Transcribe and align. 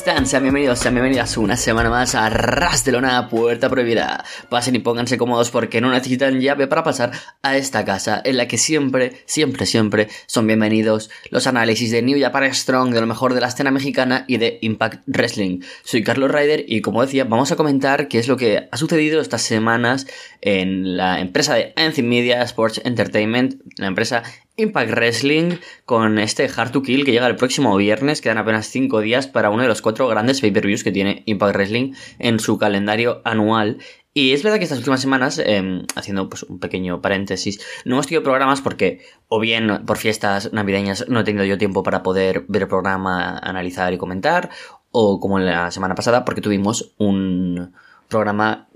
¿cómo 0.00 0.12
están? 0.12 0.26
Sean 0.26 0.44
bienvenidos, 0.44 0.78
sean 0.78 0.94
bienvenidas 0.94 1.36
una 1.36 1.56
semana 1.58 1.90
más 1.90 2.14
a 2.14 2.30
Ras 2.30 2.84
Puerta 3.28 3.68
Prohibida. 3.68 4.24
Pasen 4.48 4.76
y 4.76 4.78
pónganse 4.78 5.18
cómodos 5.18 5.50
porque 5.50 5.82
no 5.82 5.90
necesitan 5.90 6.40
llave 6.40 6.66
para 6.66 6.82
pasar 6.82 7.10
a 7.42 7.58
esta 7.58 7.84
casa 7.84 8.22
en 8.24 8.38
la 8.38 8.48
que 8.48 8.56
siempre, 8.56 9.20
siempre, 9.26 9.66
siempre 9.66 10.08
son 10.26 10.46
bienvenidos 10.46 11.10
los 11.30 11.46
análisis 11.46 11.90
de 11.90 12.00
New 12.00 12.18
Japan 12.18 12.54
Strong, 12.54 12.94
de 12.94 13.00
lo 13.00 13.06
mejor 13.06 13.34
de 13.34 13.42
la 13.42 13.48
escena 13.48 13.70
mexicana 13.70 14.24
y 14.26 14.38
de 14.38 14.58
Impact 14.62 15.02
Wrestling. 15.06 15.60
Soy 15.84 16.02
Carlos 16.02 16.30
Ryder 16.30 16.64
y 16.66 16.80
como 16.80 17.02
decía, 17.02 17.24
vamos 17.24 17.52
a 17.52 17.56
comentar 17.56 18.08
qué 18.08 18.18
es 18.18 18.28
lo 18.28 18.38
que 18.38 18.68
ha 18.70 18.76
sucedido 18.78 19.20
estas 19.20 19.42
semanas 19.42 20.06
en 20.40 20.96
la 20.96 21.20
empresa 21.20 21.54
de 21.54 21.74
Anthem 21.76 22.06
Media 22.06 22.42
Sports 22.42 22.80
Entertainment, 22.84 23.60
la 23.76 23.88
empresa 23.88 24.22
Impact 24.60 24.92
Wrestling 24.92 25.56
con 25.84 26.18
este 26.18 26.48
Hard 26.54 26.72
to 26.72 26.82
Kill 26.82 27.04
que 27.04 27.12
llega 27.12 27.26
el 27.26 27.36
próximo 27.36 27.76
viernes. 27.76 28.20
Quedan 28.20 28.38
apenas 28.38 28.66
5 28.66 29.00
días 29.00 29.26
para 29.26 29.50
uno 29.50 29.62
de 29.62 29.68
los 29.68 29.82
cuatro 29.82 30.06
grandes 30.08 30.40
pay-per-views 30.40 30.84
que 30.84 30.92
tiene 30.92 31.22
Impact 31.26 31.54
Wrestling 31.54 31.94
en 32.18 32.38
su 32.38 32.58
calendario 32.58 33.22
anual. 33.24 33.78
Y 34.12 34.32
es 34.32 34.42
verdad 34.42 34.58
que 34.58 34.64
estas 34.64 34.78
últimas 34.78 35.00
semanas, 35.00 35.40
em, 35.44 35.86
haciendo 35.94 36.28
pues 36.28 36.42
un 36.42 36.58
pequeño 36.58 37.00
paréntesis, 37.00 37.60
no 37.84 37.94
hemos 37.94 38.06
tenido 38.06 38.24
programas 38.24 38.60
porque 38.60 39.00
o 39.28 39.38
bien 39.38 39.84
por 39.86 39.98
fiestas 39.98 40.52
navideñas 40.52 41.06
no 41.08 41.20
he 41.20 41.24
tenido 41.24 41.44
yo 41.44 41.58
tiempo 41.58 41.82
para 41.84 42.02
poder 42.02 42.44
ver 42.48 42.62
el 42.62 42.68
programa, 42.68 43.38
analizar 43.38 43.92
y 43.92 43.98
comentar, 43.98 44.50
o 44.90 45.20
como 45.20 45.38
la 45.38 45.70
semana 45.70 45.94
pasada 45.94 46.24
porque 46.24 46.40
tuvimos 46.40 46.92
un 46.98 47.72
programa 48.08 48.68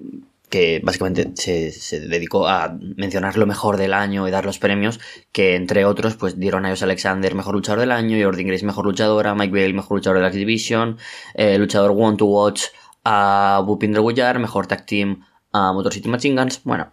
que 0.55 0.81
básicamente 0.85 1.33
se, 1.35 1.99
dedicó 1.99 2.47
a 2.47 2.79
mencionar 2.79 3.37
lo 3.37 3.45
mejor 3.45 3.77
del 3.77 3.93
año 3.93 4.29
y 4.29 4.31
dar 4.31 4.45
los 4.45 4.61
premios, 4.61 5.01
que 5.33 5.57
entre 5.57 5.85
otros 5.85 6.15
pues 6.15 6.39
dieron 6.39 6.65
a 6.65 6.69
ellos 6.69 6.85
Alexander 6.85 7.35
mejor 7.35 7.57
luchador 7.57 7.81
del 7.81 7.91
año, 7.91 8.25
Jordan 8.25 8.47
Grace 8.47 8.65
mejor 8.65 8.85
luchadora, 8.85 9.35
Mike 9.35 9.53
Bale 9.53 9.73
mejor 9.73 9.97
luchador 9.97 10.19
de 10.19 10.23
la 10.23 10.29
X-Division, 10.29 10.97
eh, 11.35 11.59
luchador 11.59 11.91
One 11.99 12.17
to 12.17 12.27
Watch 12.27 12.67
a 13.03 13.65
Bupinder 13.67 14.01
Gullar, 14.01 14.39
mejor 14.39 14.69
tag 14.69 14.87
team 14.87 15.25
a 15.51 15.73
Motor 15.73 15.93
City 15.93 16.09
Machine 16.09 16.41
Guns, 16.41 16.61
bueno, 16.63 16.93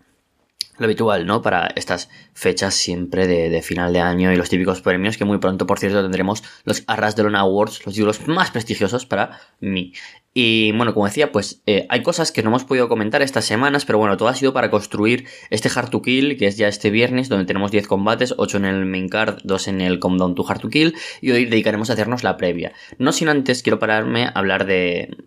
lo 0.80 0.86
habitual, 0.86 1.28
¿no? 1.28 1.44
Para 1.44 1.68
estas 1.76 2.10
fechas 2.34 2.74
siempre 2.74 3.28
de, 3.28 3.62
final 3.62 3.94
de 3.94 4.00
año 4.00 4.34
y 4.34 4.38
los 4.38 4.50
típicos 4.50 4.82
premios 4.82 5.18
que 5.18 5.26
muy 5.26 5.38
pronto, 5.38 5.68
por 5.68 5.78
cierto, 5.78 6.02
tendremos 6.02 6.44
los 6.64 6.84
Arras 6.88 7.16
de 7.16 7.22
Lona 7.22 7.42
Awards, 7.42 7.86
los 7.86 7.94
títulos 7.94 8.28
más 8.28 8.50
prestigiosos 8.50 9.06
para 9.06 9.40
mí. 9.60 9.94
Y 10.34 10.72
bueno, 10.72 10.94
como 10.94 11.08
decía, 11.08 11.32
pues 11.32 11.62
eh, 11.66 11.86
hay 11.90 12.04
cosas 12.04 12.32
que 12.32 12.42
no 12.42 12.50
hemos 12.50 12.64
podido 12.64 12.88
comentar 12.88 13.22
estas 13.22 13.44
semanas, 13.44 13.84
pero 13.84 13.98
bueno, 13.98 14.16
todo 14.16 14.30
ha 14.30 14.36
sido 14.36 14.54
para 14.54 14.72
construir 14.72 15.26
este 15.50 15.70
Hard 15.74 15.90
to 15.90 16.02
Kill, 16.02 16.38
que 16.38 16.48
es 16.48 16.58
ya 16.58 16.70
este 16.70 16.90
viernes, 16.90 17.28
donde 17.28 17.46
tenemos 17.46 17.72
10 17.72 17.88
combates, 17.88 18.34
8 18.38 18.58
en 18.58 18.66
el 18.66 18.86
main 18.86 19.10
card, 19.10 19.40
2 19.44 19.68
en 19.68 19.82
el 19.82 20.00
Countdown 20.00 20.36
to 20.36 20.46
Hard 20.48 20.62
to 20.62 20.70
Kill, 20.70 20.96
y 21.20 21.32
hoy 21.32 21.46
dedicaremos 21.46 21.90
a 21.90 21.94
hacernos 21.94 22.24
la 22.24 22.38
previa. 22.38 22.72
No 22.98 23.12
sin 23.12 23.28
antes 23.28 23.62
quiero 23.62 23.80
pararme 23.80 24.26
a 24.26 24.30
hablar 24.30 24.66
de, 24.66 25.18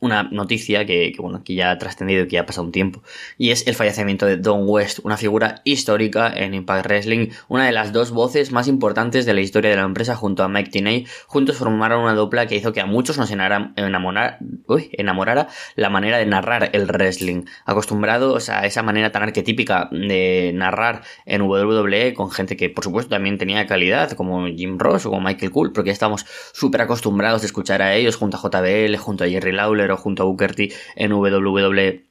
una 0.00 0.24
noticia 0.24 0.86
que, 0.86 1.12
bueno, 1.18 1.42
que 1.42 1.54
ya 1.54 1.70
ha 1.70 1.78
trascendido 1.78 2.24
y 2.24 2.28
que 2.28 2.34
ya 2.34 2.42
ha 2.42 2.46
pasado 2.46 2.66
un 2.66 2.72
tiempo. 2.72 3.02
Y 3.36 3.50
es 3.50 3.66
el 3.66 3.74
fallecimiento 3.74 4.26
de 4.26 4.36
Don 4.36 4.62
West, 4.64 5.00
una 5.02 5.16
figura 5.16 5.60
histórica 5.64 6.32
en 6.34 6.54
Impact 6.54 6.86
Wrestling, 6.86 7.28
una 7.48 7.66
de 7.66 7.72
las 7.72 7.92
dos 7.92 8.12
voces 8.12 8.52
más 8.52 8.68
importantes 8.68 9.26
de 9.26 9.34
la 9.34 9.40
historia 9.40 9.70
de 9.70 9.76
la 9.76 9.82
empresa 9.82 10.14
junto 10.14 10.42
a 10.44 10.48
Mike 10.48 10.70
Tiney. 10.70 11.06
Juntos 11.26 11.56
formaron 11.56 12.02
una 12.02 12.14
dupla 12.14 12.46
que 12.46 12.56
hizo 12.56 12.72
que 12.72 12.80
a 12.80 12.86
muchos 12.86 13.18
nos 13.18 13.30
enamorar, 13.30 14.38
uy, 14.66 14.90
enamorara 14.92 15.48
la 15.74 15.90
manera 15.90 16.18
de 16.18 16.26
narrar 16.26 16.70
el 16.72 16.86
wrestling. 16.86 17.44
Acostumbrados 17.64 18.48
a 18.50 18.66
esa 18.66 18.82
manera 18.82 19.10
tan 19.10 19.22
arquetípica 19.24 19.88
de 19.90 20.52
narrar 20.54 21.02
en 21.26 21.42
WWE 21.42 22.14
con 22.14 22.30
gente 22.30 22.56
que 22.56 22.70
por 22.70 22.84
supuesto 22.84 23.10
también 23.10 23.38
tenía 23.38 23.66
calidad, 23.66 24.12
como 24.12 24.46
Jim 24.46 24.78
Ross 24.78 25.06
o 25.06 25.10
como 25.10 25.22
Michael 25.22 25.50
Cool, 25.50 25.72
porque 25.72 25.88
ya 25.88 25.92
estamos 25.92 26.24
súper 26.52 26.82
acostumbrados 26.82 27.42
de 27.42 27.46
escuchar 27.46 27.82
a 27.82 27.94
ellos 27.94 28.16
junto 28.16 28.36
a 28.36 28.40
JBL, 28.40 28.96
junto 28.96 29.24
a 29.24 29.28
Jerry 29.28 29.52
Lawler 29.52 29.87
junto 29.96 30.22
a 30.22 30.26
Booker 30.26 30.54
T 30.54 30.72
en 30.96 31.12
WWE 31.12 32.08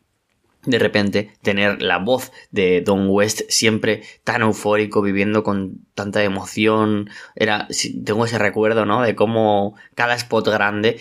de 0.68 0.80
repente 0.80 1.32
tener 1.42 1.82
la 1.82 1.98
voz 1.98 2.32
de 2.52 2.82
Don 2.82 3.08
West 3.10 3.42
siempre 3.48 4.04
tan 4.24 4.42
eufórico, 4.42 5.02
viviendo 5.02 5.42
con 5.42 5.86
tanta 5.96 6.24
emoción. 6.24 7.10
Era, 7.36 7.68
tengo 8.04 8.26
ese 8.26 8.38
recuerdo, 8.38 8.86
¿no? 8.86 9.02
De 9.02 9.16
cómo 9.16 9.76
cada 9.96 10.16
spot 10.16 10.48
grande 10.50 11.00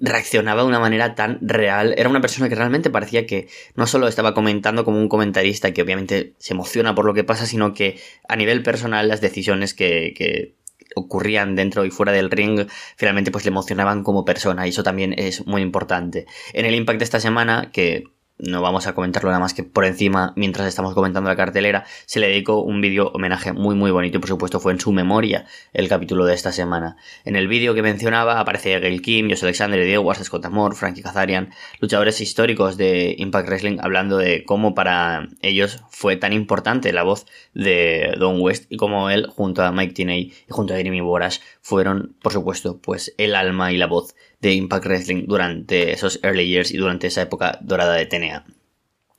reaccionaba 0.00 0.62
de 0.62 0.68
una 0.68 0.80
manera 0.80 1.14
tan 1.14 1.38
real. 1.42 1.94
Era 1.96 2.08
una 2.08 2.22
persona 2.22 2.48
que 2.48 2.54
realmente 2.54 2.90
parecía 2.90 3.26
que 3.26 3.48
no 3.74 3.86
solo 3.86 4.08
estaba 4.08 4.34
comentando 4.34 4.84
como 4.84 4.98
un 4.98 5.08
comentarista 5.08 5.72
que 5.72 5.82
obviamente 5.82 6.34
se 6.38 6.54
emociona 6.54 6.94
por 6.94 7.04
lo 7.04 7.14
que 7.14 7.24
pasa, 7.24 7.46
sino 7.46 7.74
que 7.74 8.00
a 8.28 8.36
nivel 8.36 8.62
personal 8.62 9.08
las 9.08 9.20
decisiones 9.20 9.74
que, 9.74 10.14
que 10.16 10.55
ocurrían 10.96 11.54
dentro 11.54 11.84
y 11.84 11.90
fuera 11.90 12.12
del 12.12 12.30
ring, 12.30 12.66
finalmente 12.96 13.30
pues 13.30 13.44
le 13.44 13.50
emocionaban 13.50 14.02
como 14.02 14.24
persona 14.24 14.66
y 14.66 14.70
eso 14.70 14.82
también 14.82 15.14
es 15.16 15.46
muy 15.46 15.60
importante. 15.60 16.26
En 16.54 16.64
el 16.64 16.74
Impact 16.74 16.98
de 16.98 17.04
esta 17.04 17.20
semana, 17.20 17.70
que 17.70 18.04
no 18.38 18.60
vamos 18.60 18.86
a 18.86 18.94
comentarlo 18.94 19.30
nada 19.30 19.40
más 19.40 19.54
que 19.54 19.62
por 19.62 19.84
encima 19.84 20.32
mientras 20.36 20.66
estamos 20.66 20.94
comentando 20.94 21.30
la 21.30 21.36
cartelera, 21.36 21.84
se 22.04 22.20
le 22.20 22.28
dedicó 22.28 22.62
un 22.62 22.80
vídeo 22.80 23.10
homenaje 23.14 23.52
muy 23.52 23.74
muy 23.74 23.90
bonito 23.90 24.18
y 24.18 24.20
por 24.20 24.28
supuesto 24.28 24.60
fue 24.60 24.72
en 24.72 24.80
su 24.80 24.92
memoria 24.92 25.46
el 25.72 25.88
capítulo 25.88 26.26
de 26.26 26.34
esta 26.34 26.52
semana. 26.52 26.96
En 27.24 27.36
el 27.36 27.48
vídeo 27.48 27.74
que 27.74 27.82
mencionaba 27.82 28.38
aparece 28.40 28.78
Gail 28.78 29.02
Kim, 29.02 29.30
José 29.30 29.46
Alexander, 29.46 29.84
Diego 29.84 30.12
Scott 30.14 30.44
Amor, 30.44 30.74
Frankie 30.74 31.02
Kazarian, 31.02 31.50
luchadores 31.80 32.20
históricos 32.20 32.76
de 32.76 33.14
Impact 33.18 33.48
Wrestling 33.48 33.78
hablando 33.80 34.18
de 34.18 34.44
cómo 34.44 34.74
para 34.74 35.28
ellos 35.42 35.82
fue 35.90 36.16
tan 36.16 36.32
importante 36.32 36.92
la 36.92 37.02
voz 37.02 37.26
de 37.54 38.14
Don 38.18 38.40
West 38.40 38.66
y 38.68 38.76
cómo 38.76 39.10
él 39.10 39.26
junto 39.28 39.62
a 39.62 39.72
Mike 39.72 39.94
Tiney 39.94 40.32
y 40.48 40.52
junto 40.52 40.74
a 40.74 40.76
Jeremy 40.76 41.00
Borash 41.00 41.38
fueron 41.60 42.16
por 42.22 42.32
supuesto 42.32 42.78
pues 42.80 43.14
el 43.18 43.34
alma 43.34 43.72
y 43.72 43.76
la 43.76 43.86
voz 43.86 44.14
de 44.40 44.52
Impact 44.52 44.86
Wrestling 44.86 45.24
durante 45.26 45.92
esos 45.92 46.20
early 46.22 46.48
years 46.48 46.70
y 46.72 46.76
durante 46.76 47.06
esa 47.06 47.22
época 47.22 47.58
dorada 47.62 47.94
de 47.94 48.06
TNA. 48.06 48.44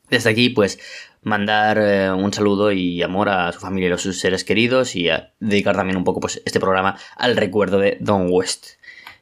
Desde 0.10 0.30
aquí, 0.30 0.50
pues, 0.50 0.80
mandar 1.22 1.78
eh, 1.80 2.12
un 2.12 2.32
saludo 2.32 2.72
y 2.72 3.02
amor 3.04 3.30
a 3.30 3.52
su 3.52 3.60
familia 3.60 3.90
y 3.90 3.94
a 3.94 3.98
sus 3.98 4.20
seres 4.20 4.44
queridos 4.44 4.96
y 4.96 5.10
a 5.10 5.34
dedicar 5.40 5.76
también 5.76 5.98
un 5.98 6.06
poco, 6.06 6.22
pues, 6.22 6.42
este 6.46 6.60
programa 6.60 6.98
al 7.18 7.36
recuerdo 7.36 7.80
de 7.80 7.98
Don 8.00 8.28
West. 8.30 8.77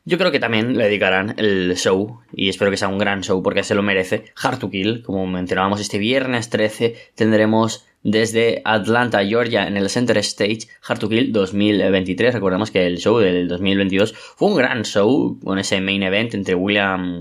Yo 0.07 0.19
creo 0.19 0.31
que 0.31 0.39
también 0.39 0.77
le 0.77 0.83
dedicarán 0.83 1.33
el 1.37 1.75
show, 1.77 2.19
y 2.31 2.49
espero 2.49 2.69
que 2.69 2.77
sea 2.77 2.87
un 2.87 2.99
gran 2.99 3.23
show 3.23 3.41
porque 3.41 3.63
se 3.63 3.73
lo 3.73 3.81
merece, 3.81 4.25
Hard 4.39 4.59
to 4.59 4.69
Kill, 4.69 5.01
como 5.01 5.25
mencionábamos 5.25 5.81
este 5.81 5.97
viernes 5.97 6.51
13, 6.51 6.95
tendremos 7.15 7.87
desde 8.03 8.61
Atlanta, 8.65 9.25
Georgia, 9.25 9.65
en 9.67 9.77
el 9.77 9.89
Center 9.89 10.15
Stage, 10.19 10.67
Hard 10.87 10.99
to 10.99 11.09
Kill 11.09 11.33
2023. 11.33 12.35
Recordemos 12.35 12.69
que 12.69 12.85
el 12.85 12.99
show 12.99 13.17
del 13.17 13.47
2022 13.47 14.13
fue 14.13 14.49
un 14.49 14.55
gran 14.55 14.83
show 14.83 15.39
con 15.43 15.57
ese 15.57 15.81
main 15.81 16.03
event 16.03 16.35
entre 16.35 16.53
William, 16.53 17.19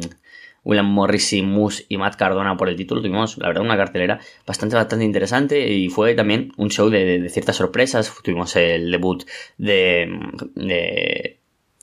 William 0.62 0.87
Morrissey, 0.87 1.41
Moose 1.41 1.87
y 1.89 1.97
Matt 1.97 2.17
Cardona 2.17 2.59
por 2.59 2.69
el 2.69 2.77
título. 2.77 3.00
Tuvimos, 3.00 3.39
la 3.39 3.49
verdad, 3.49 3.62
una 3.62 3.78
cartelera 3.78 4.21
bastante, 4.47 4.77
bastante 4.77 5.06
interesante 5.06 5.73
y 5.73 5.89
fue 5.89 6.15
también 6.15 6.53
un 6.59 6.69
show 6.69 6.91
de, 6.91 7.31
ciertas 7.31 7.56
sorpresas. 7.56 8.12
Tuvimos 8.23 8.55
el 8.56 8.91
debut 8.91 9.25
de, 9.56 10.06
de 10.55 11.39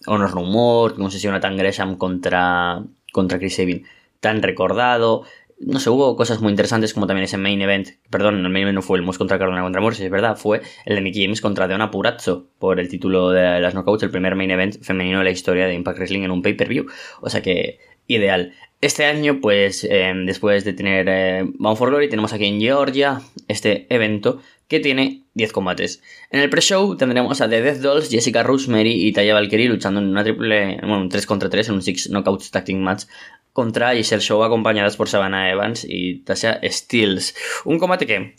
Honor 0.05 0.35
No 0.35 0.43
More, 0.43 0.93
tuvimos 0.93 1.15
ese 1.15 1.25
Jonathan 1.25 1.57
Gresham 1.57 1.97
contra, 1.97 2.83
contra 3.11 3.39
Chris 3.39 3.55
Sabin 3.55 3.85
tan 4.19 4.43
recordado 4.43 5.23
no 5.61 5.79
sé, 5.79 5.89
hubo 5.89 6.15
cosas 6.15 6.41
muy 6.41 6.49
interesantes 6.49 6.93
como 6.93 7.07
también 7.07 7.25
ese 7.25 7.37
main 7.37 7.61
event, 7.61 7.89
perdón, 8.09 8.43
el 8.43 8.49
main 8.49 8.63
event 8.63 8.75
no 8.75 8.81
fue 8.81 8.97
el 8.97 9.03
Moose 9.03 9.19
contra 9.19 9.37
Cardona 9.37 9.61
contra 9.61 9.81
Morrissey, 9.81 10.05
es 10.05 10.11
verdad, 10.11 10.35
fue 10.35 10.61
el 10.85 10.95
de 10.95 11.01
Mickey 11.01 11.23
James 11.23 11.41
contra 11.41 11.67
Deona 11.67 11.91
Purazzo 11.91 12.47
por 12.57 12.79
el 12.79 12.89
título 12.89 13.29
de 13.29 13.59
las 13.59 13.73
Knockouts, 13.73 14.03
el 14.03 14.09
primer 14.09 14.35
main 14.35 14.51
event 14.51 14.81
femenino 14.81 15.19
de 15.19 15.25
la 15.25 15.31
historia 15.31 15.67
de 15.67 15.75
Impact 15.75 15.99
Wrestling 15.99 16.23
en 16.23 16.31
un 16.31 16.41
pay-per-view, 16.41 16.87
o 17.21 17.29
sea 17.29 17.41
que 17.41 17.79
ideal. 18.07 18.53
Este 18.81 19.05
año, 19.05 19.39
pues, 19.41 19.83
em, 19.83 20.25
después 20.25 20.65
de 20.65 20.73
tener 20.73 21.05
eh, 21.07 21.43
Bound 21.59 21.77
for 21.77 21.89
Glory, 21.89 22.09
tenemos 22.09 22.33
aquí 22.33 22.45
en 22.45 22.59
Georgia 22.59 23.21
este 23.51 23.87
evento 23.93 24.41
que 24.67 24.79
tiene 24.79 25.23
10 25.33 25.51
combates. 25.51 26.01
En 26.29 26.39
el 26.39 26.49
pre-show 26.49 26.95
tendremos 26.95 27.41
a 27.41 27.49
The 27.49 27.61
Death 27.61 27.79
Dolls, 27.79 28.09
Jessica 28.09 28.43
Rosemary 28.43 29.07
y 29.07 29.11
Taya 29.11 29.33
Valkyrie 29.33 29.67
luchando 29.67 29.99
en 29.99 30.07
una 30.07 30.23
triple, 30.23 30.77
bueno, 30.81 31.01
un 31.01 31.09
3 31.09 31.25
contra 31.25 31.49
3 31.49 31.69
en 31.69 31.75
un 31.75 31.81
6 31.81 32.09
Knockouts 32.09 32.51
Tag 32.51 32.65
Team 32.65 32.79
Match 32.79 33.03
contra 33.53 33.93
Giselle 33.93 34.21
Show 34.21 34.43
acompañadas 34.43 34.95
por 34.95 35.09
Savannah 35.09 35.51
Evans 35.51 35.85
y 35.87 36.19
Tasha 36.19 36.59
Steels. 36.63 37.35
Un 37.65 37.79
combate 37.79 38.05
que 38.05 38.35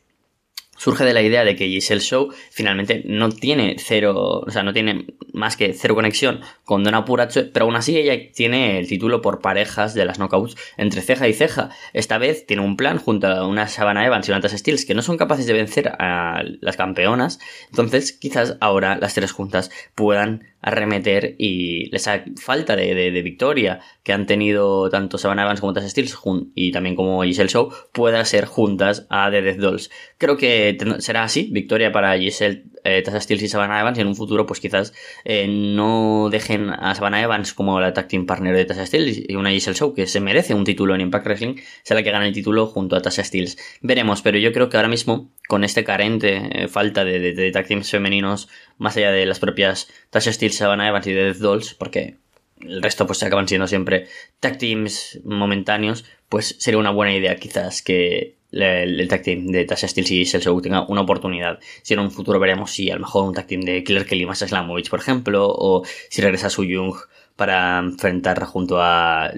surge 0.82 1.05
de 1.05 1.12
la 1.12 1.23
idea 1.23 1.44
de 1.44 1.55
que 1.55 1.69
Giselle 1.69 2.00
Show 2.00 2.32
finalmente 2.50 3.05
no 3.06 3.29
tiene 3.29 3.76
cero, 3.79 4.43
o 4.44 4.50
sea, 4.50 4.64
no 4.64 4.73
tiene 4.73 5.06
más 5.32 5.56
que 5.56 5.75
cero 5.75 5.94
conexión 5.94 6.40
con 6.64 6.82
Donna 6.82 7.05
Puracho, 7.05 7.52
pero 7.52 7.67
aún 7.67 7.76
así 7.76 7.96
ella 7.96 8.32
tiene 8.34 8.81
el 8.81 8.88
título 8.88 9.23
por 9.23 9.40
parejas 9.40 9.94
de 9.94 10.05
las 10.05 10.19
knockouts 10.19 10.56
entre 10.76 11.00
ceja 11.00 11.29
y 11.29 11.34
ceja. 11.34 11.70
Esta 11.93 12.19
vez 12.19 12.46
tiene 12.46 12.64
un 12.64 12.76
plan 12.76 12.99
junto 12.99 13.29
a 13.29 13.46
una 13.46 13.69
Savannah 13.69 14.05
Evans 14.05 14.29
y 14.29 14.32
una 14.32 14.43
Steels 14.49 14.84
que 14.84 14.94
no 14.94 15.02
son 15.02 15.19
capaces 15.19 15.46
de 15.46 15.52
vencer 15.52 15.93
a 16.00 16.43
las 16.61 16.76
campeonas, 16.76 17.38
entonces 17.70 18.12
quizás 18.12 18.56
ahora 18.61 18.96
las 18.96 19.14
tres 19.14 19.31
juntas 19.31 19.70
puedan 19.94 20.51
arremeter 20.62 21.34
y 21.38 21.94
esa 21.94 22.24
falta 22.40 22.76
de, 22.76 22.94
de, 22.94 23.22
victoria 23.22 23.80
que 24.04 24.12
han 24.12 24.26
tenido 24.26 24.88
tanto 24.90 25.18
Savannah 25.18 25.42
Evans 25.42 25.60
como 25.60 25.72
Tasha 25.72 25.88
Steels 25.88 26.16
y 26.54 26.70
también 26.70 26.94
como 26.94 27.22
Giselle 27.24 27.48
Show 27.48 27.72
pueda 27.92 28.24
ser 28.24 28.46
juntas 28.46 29.06
a 29.10 29.30
The 29.30 29.42
Death 29.42 29.58
Dolls. 29.58 29.90
Creo 30.18 30.36
que 30.36 30.78
será 31.00 31.24
así, 31.24 31.48
victoria 31.52 31.90
para 31.90 32.16
Giselle, 32.16 32.64
eh, 32.84 33.02
Tasha 33.02 33.20
Steels 33.20 33.42
y 33.42 33.48
Savannah 33.48 33.80
Evans 33.80 33.98
y 33.98 34.02
en 34.02 34.06
un 34.06 34.16
futuro 34.16 34.46
pues 34.46 34.60
quizás 34.60 34.94
eh, 35.24 35.48
no 35.48 36.28
dejen 36.30 36.70
a 36.70 36.94
Savannah 36.94 37.22
Evans 37.22 37.54
como 37.54 37.80
la 37.80 37.92
tag 37.92 38.06
team 38.06 38.26
partner 38.26 38.56
de 38.56 38.64
Tasha 38.64 38.86
Steels 38.86 39.20
y 39.28 39.34
una 39.34 39.50
Giselle 39.50 39.76
Show 39.76 39.94
que 39.94 40.06
se 40.06 40.20
merece 40.20 40.54
un 40.54 40.64
título 40.64 40.94
en 40.94 41.00
Impact 41.00 41.26
Wrestling, 41.26 41.56
sea 41.82 41.96
la 41.96 42.04
que 42.04 42.12
gana 42.12 42.26
el 42.26 42.32
título 42.32 42.66
junto 42.66 42.94
a 42.94 43.02
Tasha 43.02 43.24
Steels. 43.24 43.58
Veremos, 43.80 44.22
pero 44.22 44.38
yo 44.38 44.52
creo 44.52 44.68
que 44.68 44.76
ahora 44.76 44.88
mismo 44.88 45.32
con 45.48 45.64
este 45.64 45.82
carente 45.82 46.64
eh, 46.64 46.68
falta 46.68 47.04
de, 47.04 47.18
de, 47.18 47.34
de 47.34 47.50
tag 47.50 47.66
teams 47.66 47.90
femeninos 47.90 48.48
más 48.78 48.96
allá 48.96 49.10
de 49.10 49.26
las 49.26 49.38
propias 49.38 49.88
Tasha 50.10 50.32
Steels, 50.32 50.56
Savannah 50.56 50.88
Evans 50.88 51.06
y 51.06 51.12
Death 51.12 51.36
Dolls, 51.36 51.74
porque 51.74 52.16
el 52.60 52.82
resto 52.82 53.06
pues 53.06 53.22
acaban 53.22 53.48
siendo 53.48 53.66
siempre 53.66 54.06
tag 54.40 54.58
teams 54.58 55.20
momentáneos, 55.24 56.04
pues 56.28 56.56
sería 56.58 56.78
una 56.78 56.90
buena 56.90 57.14
idea 57.14 57.36
quizás 57.36 57.82
que 57.82 58.36
el, 58.52 59.08
tag 59.08 59.22
team 59.22 59.46
de 59.46 59.64
Tasha 59.64 59.88
Steels 59.88 60.10
y 60.10 60.24
Cell 60.26 60.42
tenga 60.62 60.86
una 60.86 61.00
oportunidad. 61.00 61.58
Si 61.82 61.94
en 61.94 62.00
un 62.00 62.10
futuro 62.10 62.38
veremos 62.38 62.70
si 62.70 62.90
a 62.90 62.94
lo 62.94 63.00
mejor 63.00 63.24
un 63.24 63.34
tag 63.34 63.46
team 63.46 63.62
de 63.62 63.82
Killer 63.82 64.06
Kelly 64.06 64.26
más 64.26 64.40
Slamovich, 64.40 64.90
por 64.90 65.00
ejemplo, 65.00 65.48
o 65.48 65.82
si 66.08 66.20
regresa 66.22 66.50
Su 66.50 66.64
Young 66.64 66.94
para 67.37 67.79
enfrentar 67.79 68.43
junto 68.44 68.81
a 68.81 69.31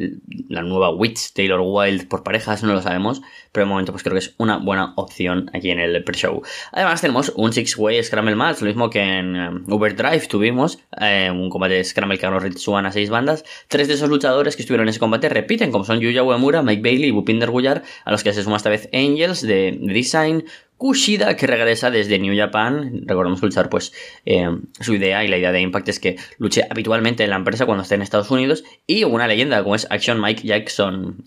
la 0.48 0.62
nueva 0.62 0.90
Witch 0.90 1.32
Taylor 1.32 1.60
Wild 1.62 2.08
por 2.08 2.22
parejas, 2.22 2.62
no 2.62 2.72
lo 2.72 2.82
sabemos, 2.82 3.22
pero 3.52 3.66
de 3.66 3.70
momento 3.70 3.92
pues 3.92 4.02
creo 4.02 4.14
que 4.14 4.20
es 4.20 4.34
una 4.38 4.58
buena 4.58 4.92
opción 4.96 5.50
aquí 5.54 5.70
en 5.70 5.78
el 5.78 6.02
pre-show. 6.04 6.42
Además 6.72 7.00
tenemos 7.00 7.32
un 7.36 7.52
Six-Way 7.52 8.02
Scramble 8.02 8.36
Match, 8.36 8.60
lo 8.60 8.66
mismo 8.66 8.90
que 8.90 9.00
en 9.00 9.36
um, 9.36 9.64
Overdrive 9.72 10.26
tuvimos, 10.26 10.78
eh, 11.00 11.30
un 11.30 11.48
combate 11.50 11.74
de 11.74 11.84
Scramble 11.84 12.18
que 12.18 12.26
ganó 12.26 12.38
Ritsuan 12.38 12.86
a 12.86 12.92
seis 12.92 13.10
bandas. 13.10 13.44
Tres 13.68 13.88
de 13.88 13.94
esos 13.94 14.08
luchadores 14.08 14.56
que 14.56 14.62
estuvieron 14.62 14.86
en 14.86 14.90
ese 14.90 15.00
combate 15.00 15.28
repiten, 15.28 15.70
como 15.70 15.84
son 15.84 16.00
Yuya 16.00 16.22
Uemura, 16.22 16.62
Mike 16.62 16.82
Bailey 16.82 17.08
y 17.08 17.12
Bupinder 17.12 17.50
Guyar, 17.50 17.82
a 18.04 18.10
los 18.10 18.22
que 18.22 18.32
se 18.32 18.42
suma 18.42 18.56
esta 18.56 18.70
vez 18.70 18.88
Angels 18.92 19.42
de 19.42 19.78
Design, 19.80 20.44
Kushida, 20.84 21.34
que 21.34 21.46
regresa 21.46 21.90
desde 21.90 22.18
New 22.18 22.36
Japan. 22.36 23.04
Recordemos 23.06 23.40
luchar, 23.40 23.70
pues, 23.70 23.94
eh, 24.26 24.46
su 24.80 24.92
idea 24.92 25.24
y 25.24 25.28
la 25.28 25.38
idea 25.38 25.50
de 25.50 25.62
Impact 25.62 25.88
es 25.88 25.98
que 25.98 26.16
luche 26.36 26.66
habitualmente 26.68 27.24
en 27.24 27.30
la 27.30 27.36
empresa 27.36 27.64
cuando 27.64 27.84
esté 27.84 27.94
en 27.94 28.02
Estados 28.02 28.30
Unidos. 28.30 28.64
Y 28.86 29.04
una 29.04 29.26
leyenda 29.26 29.62
como 29.62 29.76
es 29.76 29.86
Action 29.88 30.20
Mike 30.20 30.46
Jackson. 30.46 31.24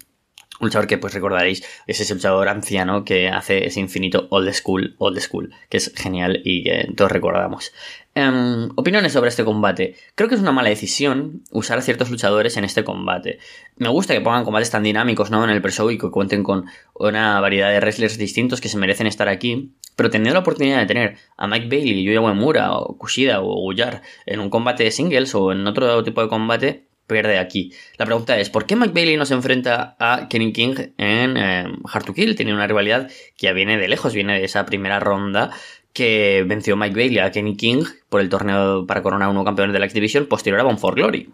Un 0.59 0.67
luchador 0.67 0.85
que 0.85 0.99
pues 0.99 1.15
recordaréis 1.15 1.63
es 1.87 1.99
ese 1.99 2.13
luchador 2.13 2.49
anciano 2.49 3.03
que 3.03 3.29
hace 3.29 3.65
ese 3.65 3.79
infinito 3.79 4.27
old 4.29 4.53
school, 4.53 4.95
old 4.99 5.19
school, 5.19 5.51
que 5.69 5.77
es 5.77 5.91
genial 5.95 6.39
y 6.45 6.63
que 6.63 6.91
todos 6.95 7.11
recordamos. 7.11 7.73
Em, 8.19 8.69
opiniones 8.75 9.13
sobre 9.13 9.29
este 9.29 9.45
combate. 9.45 9.95
Creo 10.15 10.27
que 10.27 10.33
es 10.33 10.41
una 10.41 10.51
mala 10.51 10.69
decisión 10.69 11.43
usar 11.51 11.77
a 11.77 11.83
ciertos 11.83 12.09
luchadores 12.09 12.57
en 12.57 12.63
este 12.63 12.83
combate. 12.83 13.37
Me 13.75 13.89
gusta 13.89 14.15
que 14.15 14.21
pongan 14.21 14.43
combates 14.43 14.71
tan 14.71 14.81
dinámicos 14.81 15.29
¿no? 15.29 15.43
en 15.43 15.51
el 15.51 15.61
pre-show 15.61 15.91
y 15.91 15.99
que 15.99 16.09
cuenten 16.09 16.41
con 16.41 16.65
una 16.95 17.39
variedad 17.41 17.69
de 17.69 17.79
wrestlers 17.79 18.17
distintos 18.17 18.59
que 18.59 18.69
se 18.69 18.79
merecen 18.79 19.05
estar 19.05 19.29
aquí. 19.29 19.75
Pero 19.95 20.09
teniendo 20.09 20.33
la 20.33 20.39
oportunidad 20.39 20.79
de 20.79 20.87
tener 20.87 21.17
a 21.37 21.45
Mike 21.45 21.67
Bailey, 21.69 22.03
Yuya 22.03 22.21
Uemura, 22.21 22.73
o 22.73 22.97
Kushida 22.97 23.39
o 23.39 23.61
Guyar 23.61 24.01
en 24.25 24.39
un 24.39 24.49
combate 24.49 24.83
de 24.83 24.89
singles 24.89 25.35
o 25.35 25.51
en 25.51 25.67
otro 25.67 26.03
tipo 26.03 26.19
de 26.23 26.27
combate, 26.27 26.87
pierde 27.05 27.37
aquí. 27.37 27.71
La 27.99 28.07
pregunta 28.07 28.39
es, 28.39 28.49
¿por 28.49 28.65
qué 28.65 28.75
Mike 28.75 28.93
Bailey 28.95 29.17
no 29.17 29.27
se 29.27 29.35
enfrenta 29.35 29.95
a 29.99 30.27
Kenny 30.27 30.53
King 30.53 30.75
en 30.97 31.37
em, 31.37 31.77
Hard 31.85 32.05
to 32.05 32.15
Kill? 32.15 32.35
Tiene 32.35 32.55
una 32.55 32.65
rivalidad 32.65 33.09
que 33.37 33.45
ya 33.45 33.53
viene 33.53 33.77
de 33.77 33.87
lejos, 33.87 34.15
viene 34.15 34.39
de 34.39 34.45
esa 34.45 34.65
primera 34.65 34.99
ronda 34.99 35.51
que 35.97 36.45
venció 36.47 36.77
Mike 36.77 36.95
Bailey 36.95 37.17
a 37.17 37.31
Kenny 37.31 37.57
King 37.57 37.83
por 38.07 38.21
el 38.21 38.29
torneo 38.29 38.85
para 38.85 39.01
coronar 39.01 39.29
uno 39.29 39.43
campeón 39.43 39.73
de 39.73 39.79
la 39.79 39.85
X-Division 39.85 40.27
posterior 40.27 40.61
a 40.61 40.63
Bon 40.63 40.77
for 40.77 40.93
Glory. 40.93 41.33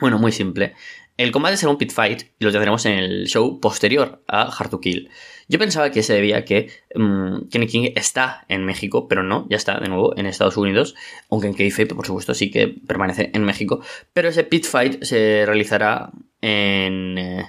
Bueno, 0.00 0.18
muy 0.18 0.32
simple. 0.32 0.72
El 1.18 1.30
combate 1.32 1.58
será 1.58 1.70
un 1.70 1.76
pit 1.76 1.92
fight 1.92 2.22
y 2.38 2.44
lo 2.46 2.50
tendremos 2.50 2.86
en 2.86 2.94
el 2.94 3.26
show 3.26 3.60
posterior 3.60 4.22
a 4.26 4.44
Hard 4.44 4.70
to 4.70 4.80
Kill. 4.80 5.10
Yo 5.48 5.58
pensaba 5.58 5.90
que 5.90 6.02
se 6.02 6.14
debía 6.14 6.46
que 6.46 6.70
mm, 6.94 7.48
Kenny 7.50 7.66
King 7.66 7.90
está 7.94 8.46
en 8.48 8.64
México, 8.64 9.06
pero 9.06 9.22
no, 9.22 9.46
ya 9.50 9.58
está 9.58 9.78
de 9.78 9.88
nuevo 9.88 10.16
en 10.16 10.24
Estados 10.24 10.56
Unidos, 10.56 10.94
aunque 11.28 11.48
en 11.48 11.52
Kayfabe, 11.52 11.94
por 11.94 12.06
supuesto, 12.06 12.32
sí 12.32 12.50
que 12.50 12.68
permanece 12.68 13.32
en 13.34 13.44
México. 13.44 13.82
Pero 14.14 14.30
ese 14.30 14.44
pit 14.44 14.64
fight 14.64 15.04
se 15.04 15.44
realizará 15.44 16.10
en, 16.40 17.18
eh, 17.18 17.44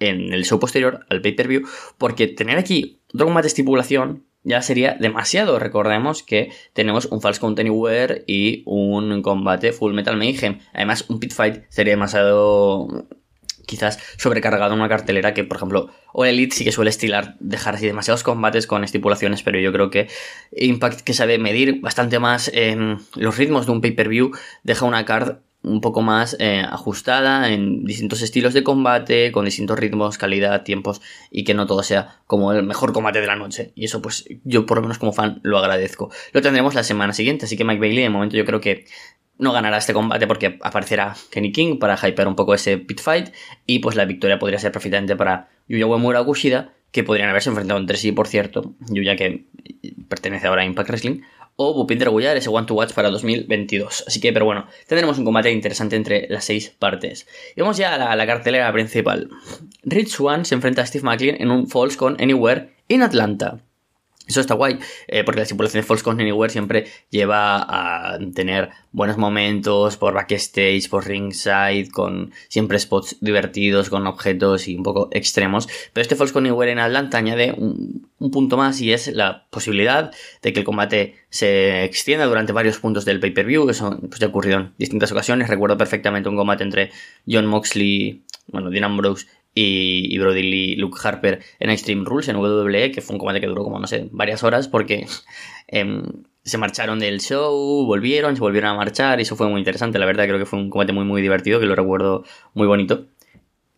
en 0.00 0.34
el 0.34 0.44
show 0.44 0.60
posterior 0.60 1.06
al 1.08 1.22
pay-per-view, 1.22 1.62
porque 1.96 2.28
tener 2.28 2.58
aquí 2.58 3.00
otro 3.14 3.32
de 3.32 3.46
estipulación 3.46 4.26
ya 4.44 4.62
sería 4.62 4.96
demasiado. 4.98 5.58
Recordemos 5.58 6.22
que 6.22 6.50
tenemos 6.72 7.06
un 7.06 7.20
False 7.20 7.40
Count 7.40 7.58
Anywhere 7.58 8.24
y 8.26 8.62
un 8.66 9.22
combate 9.22 9.72
Full 9.72 9.94
Metal 9.94 10.16
Mayhem. 10.16 10.58
Además, 10.72 11.06
un 11.08 11.20
pit 11.20 11.32
fight 11.32 11.62
sería 11.68 11.92
demasiado 11.92 13.06
quizás 13.66 13.98
sobrecargado 14.18 14.74
en 14.74 14.80
una 14.80 14.88
cartelera 14.88 15.34
que, 15.34 15.44
por 15.44 15.56
ejemplo, 15.56 15.90
o 16.12 16.24
Elite 16.24 16.54
sí 16.54 16.64
que 16.64 16.72
suele 16.72 16.90
estilar 16.90 17.36
dejar 17.40 17.76
así 17.76 17.86
demasiados 17.86 18.22
combates 18.22 18.66
con 18.66 18.84
estipulaciones, 18.84 19.42
pero 19.42 19.58
yo 19.60 19.72
creo 19.72 19.90
que 19.90 20.08
Impact, 20.50 21.00
que 21.00 21.14
sabe 21.14 21.38
medir 21.38 21.80
bastante 21.80 22.18
más 22.18 22.50
en 22.52 22.98
los 23.14 23.38
ritmos 23.38 23.66
de 23.66 23.72
un 23.72 23.80
pay-per-view, 23.80 24.32
deja 24.62 24.84
una 24.84 25.04
card 25.04 25.38
un 25.62 25.80
poco 25.80 26.02
más 26.02 26.36
eh, 26.40 26.62
ajustada 26.68 27.50
en 27.50 27.84
distintos 27.84 28.22
estilos 28.22 28.52
de 28.52 28.64
combate, 28.64 29.30
con 29.32 29.44
distintos 29.44 29.78
ritmos, 29.78 30.18
calidad, 30.18 30.62
tiempos 30.62 31.00
y 31.30 31.44
que 31.44 31.54
no 31.54 31.66
todo 31.66 31.82
sea 31.82 32.20
como 32.26 32.52
el 32.52 32.64
mejor 32.64 32.92
combate 32.92 33.20
de 33.20 33.26
la 33.26 33.36
noche. 33.36 33.72
Y 33.74 33.84
eso 33.84 34.02
pues 34.02 34.24
yo 34.44 34.66
por 34.66 34.78
lo 34.78 34.82
menos 34.82 34.98
como 34.98 35.12
fan 35.12 35.40
lo 35.42 35.58
agradezco. 35.58 36.10
Lo 36.32 36.42
tendremos 36.42 36.74
la 36.74 36.82
semana 36.82 37.12
siguiente, 37.12 37.46
así 37.46 37.56
que 37.56 37.64
Mike 37.64 37.80
Bailey 37.80 38.02
de 38.02 38.10
momento 38.10 38.36
yo 38.36 38.44
creo 38.44 38.60
que 38.60 38.86
no 39.38 39.52
ganará 39.52 39.78
este 39.78 39.92
combate 39.92 40.26
porque 40.26 40.58
aparecerá 40.62 41.14
Kenny 41.30 41.52
King 41.52 41.78
para 41.78 41.96
hypear 41.96 42.28
un 42.28 42.36
poco 42.36 42.54
ese 42.54 42.78
pit 42.78 43.00
fight 43.00 43.30
y 43.66 43.78
pues 43.78 43.96
la 43.96 44.04
victoria 44.04 44.38
podría 44.38 44.58
ser 44.58 44.72
perfectamente 44.72 45.16
para 45.16 45.48
Yuya 45.68 45.86
Uemura 45.86 46.22
Kushida 46.24 46.72
que 46.92 47.02
podrían 47.02 47.30
haberse 47.30 47.48
enfrentado 47.48 47.80
entre 47.80 47.96
sí, 47.96 48.12
por 48.12 48.28
cierto, 48.28 48.74
Yuya 48.90 49.16
que 49.16 49.46
pertenece 50.08 50.46
ahora 50.46 50.62
a 50.62 50.64
Impact 50.66 50.90
Wrestling, 50.90 51.22
o 51.62 51.74
Bupinder 51.74 52.10
Guyar, 52.10 52.36
ese 52.36 52.48
One 52.48 52.66
to 52.66 52.74
Watch 52.74 52.92
para 52.92 53.10
2022. 53.10 54.04
Así 54.06 54.20
que, 54.20 54.32
pero 54.32 54.44
bueno, 54.44 54.66
tendremos 54.86 55.18
un 55.18 55.24
combate 55.24 55.50
interesante 55.50 55.96
entre 55.96 56.26
las 56.28 56.44
seis 56.44 56.74
partes. 56.78 57.26
Y 57.56 57.60
vamos 57.60 57.76
ya 57.76 57.94
a 57.94 58.16
la, 58.16 58.26
cartelera 58.26 58.72
principal. 58.72 59.30
Rich 59.82 60.20
One 60.20 60.44
se 60.44 60.54
enfrenta 60.54 60.82
a 60.82 60.86
Steve 60.86 61.04
McLean 61.04 61.36
en 61.40 61.50
un 61.50 61.68
Falls 61.68 61.96
con 61.96 62.20
Anywhere 62.20 62.74
en 62.88 63.02
Atlanta. 63.02 63.62
Eso 64.32 64.40
está 64.40 64.54
guay, 64.54 64.78
eh, 65.08 65.24
porque 65.24 65.40
la 65.40 65.46
simulación 65.46 65.84
de 65.84 66.02
Count 66.02 66.18
Anywhere 66.18 66.50
siempre 66.50 66.86
lleva 67.10 67.66
a 67.68 68.18
tener 68.34 68.70
buenos 68.90 69.18
momentos 69.18 69.98
por 69.98 70.14
backstage, 70.14 70.88
por 70.88 71.06
ringside, 71.06 71.90
con 71.90 72.32
siempre 72.48 72.78
spots 72.78 73.18
divertidos, 73.20 73.90
con 73.90 74.06
objetos 74.06 74.68
y 74.68 74.76
un 74.76 74.84
poco 74.84 75.10
extremos. 75.12 75.68
Pero 75.92 76.00
este 76.00 76.16
Count 76.16 76.34
Anywhere 76.34 76.72
en 76.72 76.78
Atlanta 76.78 77.18
añade 77.18 77.52
un, 77.52 78.08
punto 78.32 78.56
más 78.56 78.80
y 78.80 78.94
es 78.94 79.08
la 79.08 79.48
posibilidad 79.50 80.12
de 80.40 80.52
que 80.54 80.60
el 80.60 80.64
combate 80.64 81.16
se 81.28 81.84
extienda 81.84 82.24
durante 82.24 82.52
varios 82.52 82.78
puntos 82.78 83.04
del 83.04 83.20
pay-per-view, 83.20 83.66
que 83.66 83.74
son, 83.74 84.00
pues, 84.08 84.18
ya 84.18 84.28
ocurrido 84.28 84.60
en 84.60 84.72
distintas 84.78 85.12
ocasiones. 85.12 85.48
Recuerdo 85.48 85.76
perfectamente 85.76 86.30
un 86.30 86.36
combate 86.36 86.64
entre 86.64 86.90
John 87.28 87.44
Moxley, 87.44 88.22
bueno, 88.46 88.70
Dean 88.70 88.84
Ambrose 88.84 89.26
y, 89.54 90.18
Brody 90.18 90.42
Lee, 90.42 90.76
Luke 90.76 90.98
Harper 91.02 91.40
en 91.58 91.70
Extreme 91.70 92.04
Rules 92.04 92.28
en 92.28 92.36
WWE, 92.36 92.90
que 92.90 93.00
fue 93.00 93.14
un 93.14 93.18
combate 93.18 93.40
que 93.40 93.46
duró 93.46 93.64
como, 93.64 93.78
no 93.78 93.86
sé, 93.86 94.08
varias 94.10 94.42
horas 94.42 94.68
porque 94.68 95.06
em, 95.68 96.04
se 96.42 96.58
marcharon 96.58 96.98
del 96.98 97.20
show, 97.20 97.84
volvieron, 97.86 98.34
se 98.34 98.40
volvieron 98.40 98.70
a 98.70 98.74
marchar 98.74 99.18
y 99.18 99.22
eso 99.22 99.36
fue 99.36 99.48
muy 99.48 99.58
interesante, 99.60 99.98
la 99.98 100.06
verdad 100.06 100.26
creo 100.26 100.38
que 100.38 100.46
fue 100.46 100.58
un 100.58 100.70
combate 100.70 100.92
muy 100.92 101.04
muy 101.04 101.22
divertido, 101.22 101.60
que 101.60 101.66
lo 101.66 101.74
recuerdo 101.74 102.24
muy 102.54 102.66
bonito. 102.66 103.06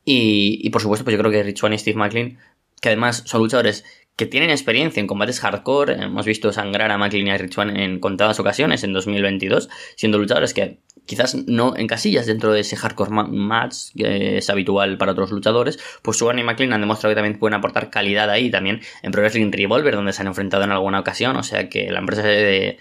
Y, 0.04 0.60
y 0.62 0.70
por 0.70 0.82
supuesto, 0.82 1.04
pues 1.04 1.16
yo 1.16 1.18
creo 1.18 1.32
que 1.32 1.42
Rich 1.42 1.64
One 1.64 1.76
y 1.76 1.78
Steve 1.78 1.98
McLean, 1.98 2.38
que 2.80 2.90
además 2.90 3.22
son 3.26 3.40
luchadores 3.40 3.84
que 4.16 4.26
tienen 4.26 4.50
experiencia 4.50 5.00
en 5.00 5.06
combates 5.06 5.40
hardcore. 5.40 5.94
Hemos 5.94 6.26
visto 6.26 6.52
sangrar 6.52 6.90
a 6.90 6.98
McLean 6.98 7.26
y 7.26 7.30
a 7.30 7.38
Rich 7.38 7.58
en 7.58 7.98
contadas 8.00 8.38
ocasiones 8.38 8.84
en 8.84 8.92
2022, 8.92 9.68
siendo 9.96 10.18
luchadores 10.18 10.54
que 10.54 10.78
quizás 11.06 11.34
no 11.46 11.76
en 11.76 11.86
casillas 11.86 12.26
dentro 12.26 12.52
de 12.52 12.60
ese 12.60 12.76
hardcore 12.76 13.10
match 13.10 13.90
que 13.96 14.38
es 14.38 14.50
habitual 14.50 14.98
para 14.98 15.12
otros 15.12 15.30
luchadores. 15.30 15.78
Pues 16.02 16.18
Swan 16.18 16.38
y 16.38 16.44
McLean 16.44 16.72
han 16.72 16.80
demostrado 16.80 17.12
que 17.12 17.16
también 17.16 17.38
pueden 17.38 17.54
aportar 17.54 17.90
calidad 17.90 18.30
ahí 18.30 18.50
también 18.50 18.80
en 19.02 19.12
Pro 19.12 19.22
Wrestling 19.22 19.50
Revolver, 19.52 19.94
donde 19.94 20.12
se 20.12 20.22
han 20.22 20.28
enfrentado 20.28 20.64
en 20.64 20.72
alguna 20.72 21.00
ocasión. 21.00 21.36
O 21.36 21.42
sea 21.42 21.68
que 21.68 21.90
la 21.90 21.98
empresa 21.98 22.22
de, 22.22 22.78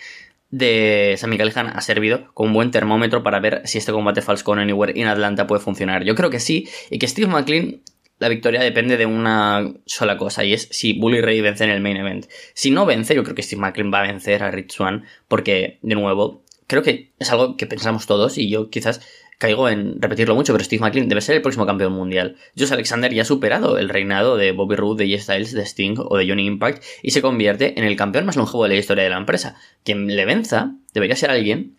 de 0.50 1.15
Sammy 1.18 1.38
Callihan 1.38 1.68
ha 1.68 1.82
servido 1.82 2.32
como 2.34 2.48
un 2.48 2.53
buen 2.53 2.72
termómetro 2.72 3.24
para 3.24 3.39
ver 3.39 3.62
si 3.65 3.77
este 3.77 3.92
combate 3.92 4.22
false 4.22 4.44
con 4.44 4.60
Anywhere 4.60 5.00
en 5.00 5.08
Atlanta 5.08 5.48
puede 5.48 5.62
funcionar. 5.62 6.03
Yo 6.03 6.15
creo 6.15 6.30
que 6.30 6.39
sí, 6.39 6.68
y 6.89 7.00
que 7.00 7.08
Steve 7.08 7.27
McLean 7.27 7.82
la 8.20 8.30
victoria 8.30 8.62
depende 8.62 8.96
de 8.96 9.06
una 9.06 9.74
sola 9.86 10.18
cosa 10.18 10.46
y 10.46 10.53
es 10.53 10.70
si 10.72 10.94
Bully 10.94 11.20
Ray 11.20 11.42
vence 11.42 11.63
en 11.63 11.72
el 11.72 11.82
main 11.82 11.98
event. 11.98 12.27
Si 12.53 12.72
no 12.72 12.86
vence, 12.86 13.15
yo 13.15 13.24
creo 13.24 13.36
que 13.36 13.44
Steve 13.44 13.62
McLean 13.62 13.92
va 13.94 14.00
a 14.00 14.03
vencer 14.03 14.44
a 14.44 14.51
Rich 14.51 14.72
Swan 14.72 15.06
porque, 15.27 15.80
de 15.82 15.96
nuevo, 15.96 16.43
creo 16.67 16.84
que 16.84 17.12
es 17.20 17.32
algo 17.32 17.58
que 17.58 17.65
pensamos 17.65 18.05
todos 18.05 18.38
y 18.38 18.50
yo 18.50 18.70
quizás 18.70 19.01
caigo 19.38 19.67
en 19.67 20.01
repetirlo 20.01 20.36
mucho, 20.36 20.53
pero 20.53 20.63
Steve 20.63 20.82
McLean 20.82 21.10
debe 21.10 21.22
ser 21.22 21.36
el 21.36 21.41
próximo 21.41 21.65
campeón 21.65 21.93
mundial. 21.93 22.38
Josh 22.58 22.72
Alexander 22.72 23.13
ya 23.13 23.24
ha 23.24 23.25
superado 23.25 23.77
el 23.77 23.89
reinado 23.89 24.38
de 24.38 24.51
Bobby 24.51 24.75
Roode, 24.75 25.05
de 25.05 25.12
J 25.12 25.24
Styles, 25.24 25.53
de 25.53 25.63
Sting 25.63 25.96
o 25.98 26.17
de 26.17 26.27
Johnny 26.27 26.46
Impact 26.46 26.84
y 27.01 27.12
se 27.12 27.22
convierte 27.22 27.77
en 27.77 27.86
el 27.86 27.96
campeón 27.96 28.25
más 28.25 28.36
longevo 28.36 28.63
de 28.63 28.70
la 28.70 28.75
historia 28.75 29.03
de 29.03 29.10
la 29.10 29.17
empresa. 29.17 29.55
Quien 29.84 30.08
le 30.08 30.25
venza 30.25 30.75
debería 30.93 31.15
ser 31.15 31.29
alguien 31.29 31.75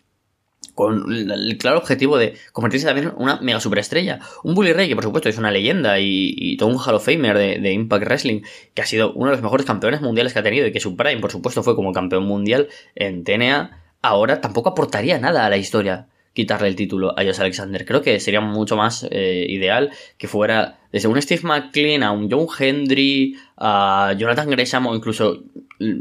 con 0.75 1.11
el 1.11 1.57
claro 1.57 1.77
objetivo 1.77 2.17
de 2.17 2.35
convertirse 2.51 2.85
también 2.85 3.07
en 3.07 3.13
una 3.17 3.39
mega 3.41 3.59
superestrella. 3.59 4.19
Un 4.43 4.55
Bully 4.55 4.73
Ray 4.73 4.89
que 4.89 4.95
por 4.95 5.05
supuesto 5.05 5.29
es 5.29 5.37
una 5.37 5.49
leyenda 5.49 5.99
y, 5.99 6.57
todo 6.57 6.69
un 6.69 6.77
Hall 6.77 6.95
of 6.95 7.05
Famer 7.05 7.37
de, 7.37 7.59
de, 7.59 7.71
Impact 7.71 8.05
Wrestling, 8.05 8.41
que 8.73 8.81
ha 8.81 8.85
sido 8.85 9.13
uno 9.13 9.27
de 9.27 9.31
los 9.31 9.41
mejores 9.41 9.65
campeones 9.65 10.01
mundiales 10.01 10.33
que 10.33 10.39
ha 10.39 10.43
tenido 10.43 10.67
y 10.67 10.71
que 10.71 10.79
su 10.79 10.95
prime 10.95 11.21
por 11.21 11.31
supuesto 11.31 11.63
fue 11.63 11.75
como 11.75 11.93
campeón 11.93 12.25
mundial 12.25 12.67
en 12.95 13.23
TNA, 13.23 13.84
ahora 14.07 14.41
tampoco 14.41 14.69
aportaría 14.69 15.19
nada 15.19 15.45
a 15.45 15.49
la 15.49 15.57
historia 15.57 16.07
quitarle 16.35 16.67
el 16.67 16.75
título 16.75 17.17
a 17.17 17.23
Josh 17.23 17.39
Alexander. 17.39 17.85
Creo 17.85 18.01
que 18.01 18.19
sería 18.19 18.41
mucho 18.41 18.75
más 18.75 19.07
eh, 19.09 19.45
ideal 19.49 19.91
que 20.17 20.27
fuera 20.27 20.79
desde 20.91 21.07
un 21.07 21.19
Steve 21.21 21.41
McLean 21.43 22.03
a 22.03 22.11
un 22.11 22.29
John 22.29 22.47
Hendry, 22.59 23.37
a 23.57 24.13
Jonathan 24.17 24.49
Gresham 24.49 24.85
o 24.87 24.95
incluso, 24.95 25.43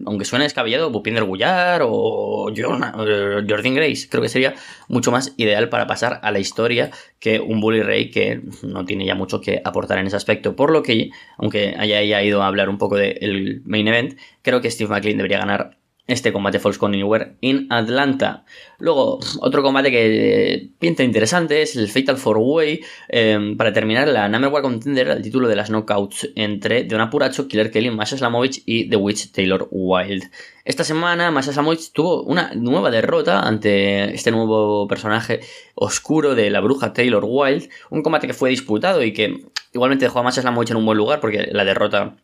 aunque 0.05 0.25
suene 0.25 0.45
descabellado, 0.45 0.91
Bupinder 0.91 1.23
Gullar 1.23 1.83
o 1.85 2.53
Jordan 2.55 3.75
Grace. 3.75 4.09
Creo 4.11 4.23
que 4.23 4.29
sería 4.29 4.55
mucho 4.89 5.13
más 5.13 5.35
ideal 5.37 5.69
para 5.69 5.87
pasar 5.87 6.19
a 6.23 6.33
la 6.33 6.41
historia 6.41 6.91
que 7.21 7.39
un 7.39 7.61
Bully 7.61 7.83
Ray 7.83 8.11
que 8.11 8.43
no 8.65 8.85
tiene 8.85 9.07
ya 9.07 9.15
mucho 9.15 9.41
que 9.41 9.63
aportar 9.65 9.99
en 9.99 10.09
ese 10.09 10.17
aspecto. 10.17 10.57
Por 10.57 10.73
lo 10.73 10.83
que, 10.83 11.11
aunque 11.39 11.77
haya 11.79 12.23
ido 12.23 12.43
a 12.43 12.49
hablar 12.49 12.69
un 12.69 12.79
poco 12.79 12.97
del 12.97 13.63
main 13.65 13.87
event, 13.87 14.19
creo 14.43 14.61
que 14.61 14.71
Steve 14.71 14.91
McLean 14.91 15.19
debería 15.19 15.39
ganar 15.39 15.79
este 16.07 16.33
combate 16.33 16.59
Falls 16.59 16.77
con 16.77 16.93
Anywhere 16.93 17.37
en 17.41 17.67
Atlanta. 17.71 18.45
Luego, 18.79 19.21
otro 19.41 19.63
combate 19.63 19.91
que 19.91 20.69
pinta 20.79 21.03
interesante 21.03 21.63
es 21.63 21.77
el 21.77 21.89
Fatal 21.89 22.17
4-Way 22.17 22.85
em, 23.09 23.57
para 23.57 23.73
terminar 23.73 24.09
la 24.09 24.29
Number 24.29 24.53
One 24.53 24.63
Contender 24.63 25.11
al 25.11 25.23
título 25.23 25.49
de 25.49 25.57
las 25.57 25.71
Knockouts 25.71 26.31
entre 26.37 26.85
Don 26.85 27.01
Apuracho, 27.01 27.49
Killer 27.49 27.71
Kelly, 27.71 27.91
Masha 27.91 28.19
Slamovich 28.19 28.63
y 28.67 28.89
The 28.91 28.97
Witch 28.97 29.33
Taylor 29.33 29.67
Wild. 29.71 30.25
Esta 30.67 30.85
semana 30.85 31.31
Masha 31.31 31.53
Slamovich 31.53 31.93
tuvo 31.93 32.23
una 32.23 32.53
nueva 32.55 32.91
derrota 32.91 33.41
ante 33.41 34.15
este 34.15 34.31
nuevo 34.31 34.87
personaje 34.87 35.41
oscuro 35.75 36.35
de 36.35 36.51
la 36.51 36.61
bruja 36.61 36.93
Taylor 36.93 37.25
Wild, 37.27 37.71
un 37.91 38.03
combate 38.03 38.27
que 38.27 38.35
fue 38.35 38.51
disputado 38.51 39.03
y 39.03 39.13
que 39.15 39.47
igualmente 39.73 40.05
dejó 40.05 40.19
a 40.19 40.23
Masha 40.23 40.43
Slamovich 40.43 40.71
en 40.71 40.77
un 40.77 40.85
buen 40.85 40.99
lugar 40.99 41.21
porque 41.21 41.49
la 41.51 41.65
derrota 41.65 42.17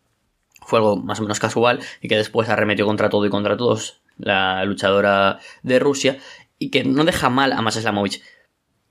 fue 0.71 0.79
algo 0.79 0.97
más 0.97 1.19
o 1.19 1.23
menos 1.23 1.41
casual 1.41 1.81
y 2.01 2.09
que 2.09 2.17
después 2.17 2.49
arremetió 2.49 2.87
contra 2.87 3.11
todo 3.11 3.27
y 3.27 3.31
contra 3.31 3.57
todos 3.57 4.01
la 4.17 4.65
luchadora 4.65 5.41
de 5.63 5.79
Rusia 5.79 6.19
y 6.59 6.71
que 6.71 6.85
no 6.85 7.05
deja 7.05 7.29
mal 7.29 7.53
a 7.53 7.61
Masha 7.61 7.81
Slamovich. 7.81 8.23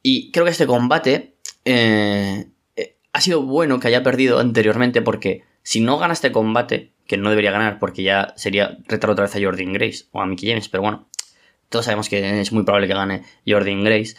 Y 0.04 0.32
creo 0.32 0.46
que 0.46 0.52
este 0.52 0.68
combate 0.68 1.36
eh, 1.66 2.48
eh, 2.76 2.98
ha 3.14 3.22
sido 3.22 3.42
bueno 3.42 3.80
que 3.80 3.88
haya 3.88 4.04
perdido 4.04 4.40
anteriormente 4.40 5.02
porque 5.02 5.44
si 5.64 5.80
no 5.80 5.98
gana 5.98 6.14
este 6.14 6.32
combate, 6.32 6.94
que 7.08 7.18
no 7.18 7.30
debería 7.30 7.52
ganar 7.52 7.80
porque 7.80 8.04
ya 8.04 8.34
sería 8.36 8.78
retar 8.88 9.10
otra 9.10 9.26
vez 9.26 9.36
a 9.36 9.40
Jordan 9.42 9.74
Grace 9.74 10.06
o 10.12 10.22
a 10.22 10.26
Mickey 10.26 10.50
James, 10.50 10.70
pero 10.70 10.84
bueno, 10.84 11.10
todos 11.70 11.86
sabemos 11.86 12.10
que 12.10 12.42
es 12.42 12.52
muy 12.52 12.64
probable 12.64 12.88
que 12.88 12.94
gane 12.94 13.24
Jordan 13.48 13.84
Grace 13.84 14.16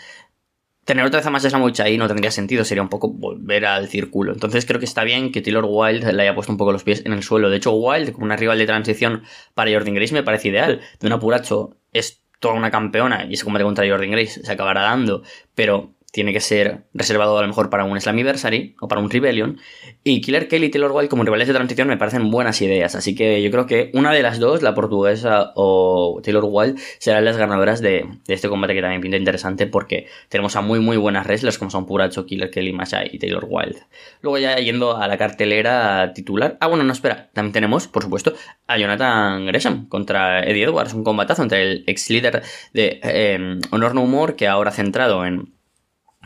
tener 0.91 1.07
otra 1.07 1.21
vez 1.21 1.27
a 1.29 1.31
Masha 1.31 1.49
Slamovich 1.49 1.79
ahí 1.79 1.97
no 1.97 2.09
tendría 2.09 2.33
sentido, 2.33 2.65
sería 2.65 2.83
un 2.83 2.89
poco 2.89 3.09
volver 3.09 3.65
al 3.65 3.87
círculo. 3.87 4.33
Entonces 4.33 4.67
creo 4.67 4.81
que 4.81 4.87
está 4.87 5.05
bien 5.05 5.31
que 5.31 5.41
Taylor 5.41 5.65
Wilde 5.65 6.13
le 6.13 6.23
haya 6.23 6.35
puesto 6.35 6.51
un 6.51 6.59
poco 6.59 6.73
los 6.73 6.83
pies 6.83 7.03
en 7.07 7.13
el 7.13 7.23
suelo. 7.23 7.49
De 7.49 7.59
hecho, 7.59 7.71
Wilde, 7.71 8.13
como 8.13 8.25
una 8.25 8.35
rival 8.35 8.59
de 8.59 8.67
transición 8.67 9.23
para 9.55 9.71
Jordan 9.71 9.95
Grace, 9.95 10.13
me 10.13 10.25
parece 10.25 10.49
ideal. 10.49 10.81
De 10.99 11.07
un 11.07 11.13
apuracho 11.13 11.77
es 11.93 12.23
toda 12.41 12.55
una 12.55 12.73
campeona 12.73 13.25
y 13.25 13.35
ese 13.35 13.45
combate 13.45 13.65
contra 13.65 13.89
Jordan 13.89 14.11
Grace 14.11 14.43
se 14.43 14.51
acabará 14.51 14.83
dando, 14.83 15.23
pero 15.55 15.95
tiene 16.13 16.33
que 16.33 16.41
ser 16.41 16.85
reservado 16.93 17.39
a 17.39 17.43
lo 17.43 17.49
mejor 17.49 17.71
para 17.71 17.85
un 17.85 18.01
Slammiversary 18.01 18.77
o 18.81 18.89
para 18.89 19.01
un 19.01 19.11
Rebellion. 19.11 19.59
Y 20.03 20.21
Killer 20.21 20.49
Kelly 20.49 20.67
y 20.67 20.71
Taylor 20.71 20.91
Wilde 20.93 21.09
como 21.09 21.25
rivales 21.25 21.47
de 21.49 21.55
transición 21.55 21.89
me 21.89 21.97
parecen 21.97 22.31
buenas 22.31 22.61
ideas. 22.63 22.95
Así 22.95 23.15
que 23.15 23.43
yo 23.43 23.51
creo 23.51 23.67
que 23.67 23.91
una 23.95 24.13
de 24.13 24.23
las 24.23 24.39
dos, 24.39 24.63
la 24.63 24.75
portuguesa 24.75 25.53
o 25.55 26.21
Taylor 26.23 26.45
Wilde, 26.47 26.81
serán 26.99 27.25
las 27.25 27.37
ganadoras 27.37 27.81
de, 27.81 28.07
este 28.27 28.49
combate 28.49 28.75
que 28.75 28.81
también 28.81 29.01
pinta 29.01 29.17
interesante 29.17 29.67
porque 29.67 30.07
tenemos 30.29 30.57
a 30.57 30.61
muy 30.63 30.81
muy 30.81 30.97
buenas 30.97 31.27
wrestlers 31.27 31.59
como 31.59 31.71
son 31.71 31.87
Puracho, 31.87 32.27
Killer 32.27 32.51
Kelly, 32.51 32.73
Masha 32.73 33.05
y 33.05 33.19
Taylor 33.19 33.47
Wilde. 33.49 33.81
Luego 34.23 34.39
ya 34.39 34.57
yendo 34.57 34.97
a 34.97 35.07
la 35.07 35.17
cartelera 35.17 36.13
titular. 36.13 36.57
Ah, 36.61 36.67
bueno, 36.67 36.85
no, 36.85 36.93
espera. 36.93 37.31
También 37.33 37.53
tenemos, 37.53 37.87
por 37.87 38.03
supuesto, 38.03 38.35
a 38.67 38.79
Jonathan 38.79 39.47
Gresham 39.47 39.89
contra 39.89 40.43
Eddie 40.43 40.65
Edwards. 40.65 40.95
Un 40.95 41.05
combatazo 41.05 41.43
entre 41.43 41.63
el 41.63 41.85
ex 41.87 42.11
líder 42.11 42.43
de 42.73 43.01
eh, 43.03 43.59
Honor 43.71 43.95
No 43.95 44.03
Humor 44.03 44.37
que 44.37 44.49
ahora 44.49 44.71
centrado 44.71 45.25
en 45.25 45.60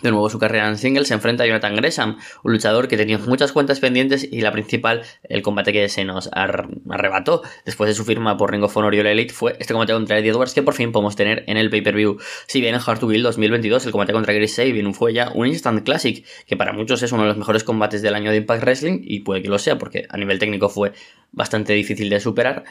de 0.05 0.11
nuevo 0.11 0.29
su 0.29 0.39
carrera 0.39 0.69
en 0.69 0.77
single 0.79 1.05
se 1.07 1.15
enfrenta 1.15 1.45
a 1.45 1.47
Jonathan 1.47 1.75
Gresham, 1.75 2.19
un 2.43 2.53
luchador 2.53 2.89
que 2.89 2.97
tenía 2.97 3.19
muchas 3.19 3.53
cuentas 3.53 3.81
pendientes 3.81 4.29
y 4.31 4.43
la 4.43 4.53
principal, 4.53 5.03
el 5.25 5.43
combate 5.43 5.73
que 5.73 5.89
se 5.89 6.05
nos 6.05 6.29
arrebató 6.33 7.43
después 7.65 7.89
de 7.89 7.95
su 7.95 8.05
firma 8.05 8.37
por 8.37 8.53
Ring 8.53 8.63
of 8.63 8.77
Honor 8.77 8.95
y 8.95 9.01
All 9.01 9.07
Elite 9.07 9.33
fue 9.33 9.57
este 9.59 9.73
combate 9.73 9.95
contra 9.95 10.19
Eddie 10.19 10.31
Edwards 10.31 10.53
que 10.53 10.63
por 10.63 10.75
fin 10.75 10.93
podemos 10.93 11.17
tener 11.17 11.43
en 11.47 11.57
el 11.57 11.71
pay-per-view. 11.71 12.19
Si 12.47 12.61
bien 12.61 12.75
en 12.75 12.81
Hard 12.87 12.99
to 12.99 13.07
Build 13.07 13.25
2022 13.25 13.87
el 13.87 13.93
combate 13.93 14.13
contra 14.13 14.35
Chris 14.35 14.55
Sabin 14.55 14.95
fue 14.95 15.15
ya 15.15 15.31
un 15.35 15.47
instant 15.47 15.83
classic, 15.85 16.25
que 16.47 16.57
para 16.57 16.75
muchos 16.75 17.03
es 17.03 17.11
uno 17.11 17.23
de 17.23 17.29
los 17.29 17.39
mejores 17.39 17.65
combates 17.65 18.03
del 18.03 18.15
año 18.15 18.31
de 18.31 18.37
Impact 18.37 18.63
Wrestling 18.63 19.01
y 19.03 19.21
puede 19.21 19.43
que 19.43 19.49
lo 19.49 19.59
sea 19.59 19.79
porque 19.79 20.07
a 20.11 20.19
nivel 20.19 20.39
técnico 20.39 20.69
fue 20.69 20.93
bastante 21.33 21.73
difícil 21.73 22.11
de 22.11 22.21
superar, 22.21 22.65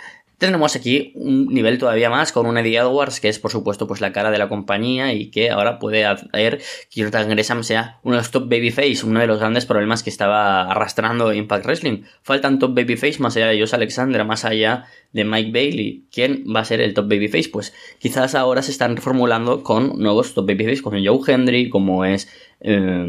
tenemos 0.44 0.76
aquí 0.76 1.14
un 1.16 1.48
nivel 1.48 1.78
todavía 1.78 2.10
más 2.10 2.32
con 2.32 2.46
un 2.46 2.58
Eddie 2.58 2.78
Edwards, 2.78 3.22
que 3.22 3.30
es 3.30 3.40
por 3.40 3.50
supuesto 3.52 3.88
pues 3.88 4.02
la 4.02 4.12
cara 4.12 4.30
de 4.30 4.38
la 4.38 4.50
compañía 4.50 5.14
y 5.14 5.32
que 5.32 5.50
ahora 5.50 5.80
puede 5.80 6.06
hacer 6.06 6.62
que 6.90 7.02
Gresham 7.30 7.64
sea 7.64 8.00
uno 8.04 8.16
de 8.16 8.22
los 8.22 8.32
top 8.32 8.44
babyface, 8.44 9.06
uno 9.06 9.20
de 9.20 9.28
los 9.28 9.40
grandes 9.40 9.66
problemas 9.66 10.04
que 10.04 10.10
estaba 10.10 10.64
arrastrando 10.70 11.34
Impact 11.34 11.66
Wrestling. 11.66 12.04
Faltan 12.22 12.60
top 12.60 12.74
babyface 12.76 13.20
más 13.20 13.36
allá 13.36 13.48
de 13.48 13.60
Josh 13.60 13.76
Alexander, 13.76 14.24
más 14.26 14.46
allá 14.46 14.86
de 15.12 15.24
Mike 15.24 15.52
Bailey. 15.52 16.06
¿Quién 16.12 16.44
va 16.54 16.62
a 16.62 16.66
ser 16.66 16.82
el 16.82 16.94
top 16.94 17.10
babyface? 17.10 17.50
Pues 17.50 17.74
quizás 18.00 18.36
ahora 18.36 18.62
se 18.62 18.72
están 18.72 18.96
reformulando 18.96 19.64
con 19.64 20.00
nuevos 20.00 20.34
top 20.34 20.48
babyface, 20.48 20.82
como 20.82 20.98
Joe 21.04 21.34
Hendry, 21.34 21.70
como 21.70 22.06
es 22.06 22.28
eh, 22.62 23.06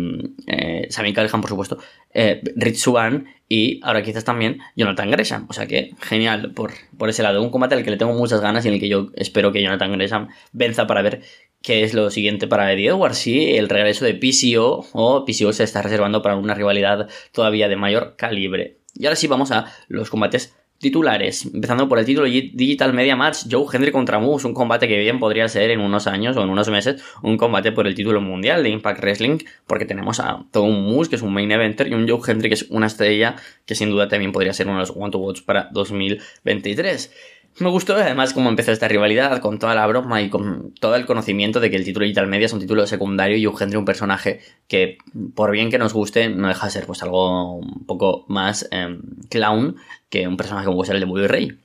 eh, 0.47 0.87
Sammy 0.90 1.12
Callihan, 1.12 1.40
por 1.40 1.50
supuesto, 1.50 1.78
eh, 2.12 2.42
Rich 2.56 2.76
Swan 2.76 3.26
y 3.49 3.80
ahora 3.85 4.02
quizás 4.02 4.25
también 4.25 4.59
Jonathan 4.76 5.11
Gresham. 5.11 5.47
O 5.49 5.52
sea 5.52 5.66
que 5.66 5.92
genial 6.00 6.52
por, 6.52 6.73
por 6.99 7.09
ese 7.09 7.23
lado. 7.23 7.42
Un 7.42 7.50
combate 7.50 7.75
al 7.75 7.85
que 7.85 7.90
le 7.90 7.97
tengo 7.97 8.12
muchas 8.12 8.40
ganas 8.40 8.64
y 8.64 8.68
en 8.68 8.75
el 8.75 8.80
que 8.80 8.88
yo 8.88 9.11
espero 9.14 9.52
que 9.52 9.62
Jonathan 9.62 9.92
Gresham 9.92 10.28
venza 10.52 10.87
para 10.87 11.02
ver 11.02 11.23
qué 11.64 11.83
es 11.83 11.94
lo 11.94 12.11
siguiente 12.11 12.47
para 12.47 12.71
Eddie 12.73 12.90
Edwards. 12.90 13.18
Si 13.18 13.56
el 13.56 13.71
regreso 13.71 14.04
de 14.04 14.14
PCO 14.14 14.87
o 14.92 15.25
PCO 15.25 15.52
se 15.52 15.64
está 15.64 15.80
reservando 15.83 16.23
para 16.23 16.37
una 16.37 16.54
rivalidad 16.54 17.09
todavía 17.33 17.68
de 17.68 17.76
mayor 17.76 18.14
calibre. 18.16 18.76
Y 18.94 19.06
ahora 19.06 19.16
sí 19.16 19.26
vamos 19.26 19.50
a 19.50 19.73
los 19.88 20.11
combates 20.11 20.54
Titulares, 20.76 21.47
empezando 21.47 21.88
por 21.88 21.99
el 21.99 22.04
título 22.04 22.26
Digital 22.26 22.92
Media 22.92 23.16
Match, 23.16 23.47
Joe 23.50 23.64
Hendry 23.73 23.90
contra 23.90 24.18
Moose, 24.18 24.47
un 24.47 24.52
combate 24.52 24.87
que 24.87 24.99
bien 24.99 25.18
podría 25.18 25.49
ser 25.49 25.71
en 25.71 25.80
unos 25.80 26.06
años 26.06 26.37
o 26.37 26.42
en 26.42 26.50
unos 26.50 26.68
meses 26.68 27.02
un 27.23 27.38
combate 27.38 27.73
por 27.73 27.87
el 27.87 27.94
título 27.94 28.21
mundial 28.21 28.62
de 28.62 28.68
Impact 28.68 29.00
Wrestling, 29.00 29.38
porque 29.66 29.87
tenemos 29.87 30.21
a 30.21 30.44
todo 30.50 30.64
un 30.64 30.85
Moose 30.85 31.09
que 31.09 31.16
es 31.16 31.23
un 31.23 31.33
main 31.33 31.50
eventer 31.50 31.88
y 31.88 31.94
un 31.94 32.06
Joe 32.06 32.21
Hendry 32.26 32.49
que 32.50 32.56
es 32.56 32.66
una 32.68 32.88
estrella 32.88 33.37
que 33.64 33.75
sin 33.75 33.88
duda 33.88 34.09
también 34.09 34.33
podría 34.33 34.52
ser 34.52 34.66
uno 34.66 34.76
de 34.76 34.80
los 34.80 34.90
One 34.94 35.11
to 35.11 35.18
Watch 35.18 35.42
para 35.42 35.71
2023. 35.73 37.14
Me 37.61 37.70
gustó 37.70 37.94
además 37.94 38.32
cómo 38.32 38.49
empezó 38.49 38.73
esta 38.73 38.88
rivalidad, 38.88 39.40
con 39.40 39.61
toda 39.61 39.76
la 39.76 39.87
broma 39.87 40.20
y 40.20 40.28
con 40.28 40.75
todo 40.80 40.96
el 40.96 41.06
conocimiento 41.06 41.61
de 41.61 41.70
que 41.70 41.76
el 41.76 41.84
título 41.84 42.02
Digital 42.02 42.26
Media 42.26 42.46
es 42.46 42.52
un 42.52 42.58
título 42.58 42.84
secundario 42.87 43.37
y 43.37 43.44
Hendry 43.44 43.76
un 43.76 43.84
personaje 43.84 44.40
que, 44.66 44.99
por 45.37 45.52
bien 45.52 45.70
que 45.70 45.78
nos 45.78 45.92
guste, 45.92 46.28
no 46.28 46.49
deja 46.49 46.66
de 46.66 46.73
ser 46.73 46.84
pues 46.84 47.04
algo 47.04 47.58
un 47.58 47.87
poco 47.87 48.25
más 48.26 48.68
em, 48.73 49.02
clown 49.30 49.76
que 50.08 50.26
un 50.26 50.37
personaje 50.37 50.66
como 50.66 50.78
puede 50.78 50.88
ser 50.88 50.96
el 50.96 51.00
de 51.00 51.06
Bully 51.06 51.26
Rey. 51.28 51.58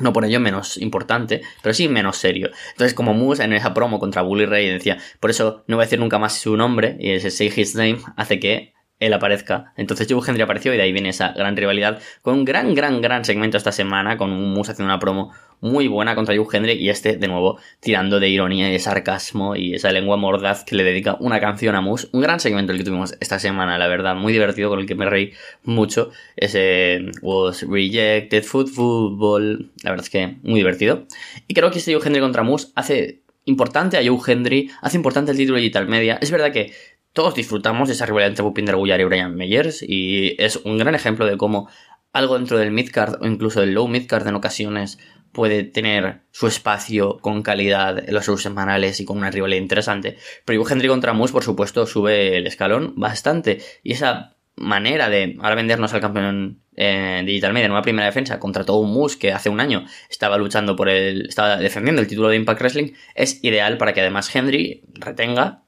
No 0.00 0.12
por 0.12 0.24
ello 0.24 0.38
menos 0.38 0.76
importante, 0.76 1.40
pero 1.60 1.74
sí 1.74 1.88
menos 1.88 2.18
serio. 2.18 2.50
Entonces, 2.70 2.94
como 2.94 3.12
Moose 3.12 3.42
en 3.42 3.52
esa 3.52 3.74
promo 3.74 3.98
contra 3.98 4.22
Bully 4.22 4.46
Ray 4.46 4.68
decía, 4.68 4.98
por 5.18 5.30
eso 5.30 5.64
no 5.66 5.74
voy 5.74 5.82
a 5.82 5.86
decir 5.86 5.98
nunca 5.98 6.20
más 6.20 6.38
su 6.38 6.56
nombre, 6.56 6.96
y 7.00 7.10
ese 7.10 7.32
Say 7.32 7.52
His 7.56 7.74
Name 7.74 7.98
hace 8.14 8.38
que 8.38 8.75
él 8.98 9.12
aparezca. 9.12 9.72
Entonces 9.76 10.06
Joe 10.10 10.22
Hendry 10.26 10.42
apareció 10.42 10.72
y 10.72 10.76
de 10.76 10.82
ahí 10.82 10.92
viene 10.92 11.10
esa 11.10 11.32
gran 11.32 11.56
rivalidad 11.56 12.00
con 12.22 12.34
un 12.34 12.44
gran, 12.44 12.74
gran, 12.74 13.00
gran 13.00 13.24
segmento 13.24 13.56
esta 13.56 13.72
semana 13.72 14.16
con 14.16 14.32
un 14.32 14.54
Moose 14.54 14.72
haciendo 14.72 14.92
una 14.92 14.98
promo 14.98 15.32
muy 15.60 15.88
buena 15.88 16.14
contra 16.14 16.36
Joe 16.36 16.46
Hendry 16.50 16.72
y 16.72 16.90
este 16.90 17.16
de 17.16 17.28
nuevo 17.28 17.58
tirando 17.80 18.20
de 18.20 18.28
ironía 18.28 18.68
y 18.68 18.72
de 18.72 18.78
sarcasmo 18.78 19.56
y 19.56 19.74
esa 19.74 19.90
lengua 19.90 20.16
mordaz 20.16 20.64
que 20.64 20.76
le 20.76 20.84
dedica 20.84 21.16
una 21.20 21.40
canción 21.40 21.74
a 21.74 21.80
Moose. 21.80 22.08
Un 22.12 22.20
gran 22.20 22.40
segmento 22.40 22.72
el 22.72 22.78
que 22.78 22.84
tuvimos 22.84 23.16
esta 23.20 23.38
semana, 23.38 23.78
la 23.78 23.86
verdad, 23.86 24.14
muy 24.14 24.32
divertido 24.32 24.68
con 24.68 24.80
el 24.80 24.86
que 24.86 24.94
me 24.94 25.06
reí 25.06 25.32
mucho. 25.64 26.10
Ese 26.36 27.06
Was 27.22 27.62
Rejected 27.68 28.44
Football, 28.44 29.72
la 29.82 29.90
verdad 29.90 30.04
es 30.04 30.10
que 30.10 30.36
muy 30.42 30.60
divertido. 30.60 31.06
Y 31.48 31.54
creo 31.54 31.70
que 31.70 31.78
este 31.78 31.94
Joe 31.94 32.02
Hendry 32.04 32.20
contra 32.20 32.42
Moose 32.42 32.68
hace 32.74 33.22
importante 33.46 33.96
a 33.96 34.02
Joe 34.04 34.18
Hendry, 34.26 34.70
hace 34.82 34.96
importante 34.96 35.30
el 35.30 35.38
título 35.38 35.56
de 35.56 35.62
Digital 35.62 35.88
Media. 35.88 36.18
Es 36.20 36.30
verdad 36.30 36.52
que 36.52 36.72
todos 37.16 37.34
disfrutamos 37.34 37.88
de 37.88 37.94
esa 37.94 38.04
rivalidad 38.04 38.28
entre 38.28 38.42
Bupinder 38.42 38.76
Gullar 38.76 39.00
y 39.00 39.04
Brian 39.04 39.34
Meyers 39.34 39.82
y 39.82 40.36
es 40.38 40.56
un 40.56 40.76
gran 40.76 40.94
ejemplo 40.94 41.24
de 41.24 41.38
cómo 41.38 41.66
algo 42.12 42.36
dentro 42.36 42.58
del 42.58 42.72
midcard 42.72 43.22
o 43.22 43.26
incluso 43.26 43.60
del 43.60 43.72
low 43.72 43.88
midcard 43.88 44.28
en 44.28 44.34
ocasiones 44.34 44.98
puede 45.32 45.64
tener 45.64 46.24
su 46.30 46.46
espacio 46.46 47.16
con 47.20 47.42
calidad 47.42 48.06
en 48.06 48.12
los 48.12 48.26
shows 48.26 48.42
semanales 48.42 49.00
y 49.00 49.06
con 49.06 49.16
una 49.16 49.30
rivalidad 49.30 49.62
interesante. 49.62 50.18
Pero 50.44 50.60
Hugh 50.60 50.70
Hendry 50.70 50.88
contra 50.88 51.14
Moose, 51.14 51.32
por 51.32 51.42
supuesto, 51.42 51.86
sube 51.86 52.36
el 52.36 52.46
escalón 52.46 52.92
bastante. 52.96 53.62
Y 53.82 53.92
esa 53.92 54.36
manera 54.54 55.08
de 55.08 55.36
ahora 55.40 55.54
vendernos 55.54 55.94
al 55.94 56.02
campeón 56.02 56.60
eh, 56.74 57.22
Digital 57.24 57.54
Media 57.54 57.66
en 57.66 57.72
una 57.72 57.82
primera 57.82 58.06
defensa 58.06 58.38
contra 58.38 58.64
todo 58.64 58.76
un 58.76 58.92
Moose 58.92 59.18
que 59.18 59.32
hace 59.32 59.48
un 59.48 59.60
año 59.60 59.86
estaba 60.10 60.36
luchando 60.36 60.76
por 60.76 60.90
el. 60.90 61.28
estaba 61.28 61.56
defendiendo 61.56 62.02
el 62.02 62.08
título 62.08 62.28
de 62.28 62.36
Impact 62.36 62.60
Wrestling, 62.60 62.92
es 63.14 63.42
ideal 63.42 63.78
para 63.78 63.94
que 63.94 64.02
además 64.02 64.34
Henry 64.34 64.82
retenga. 64.92 65.62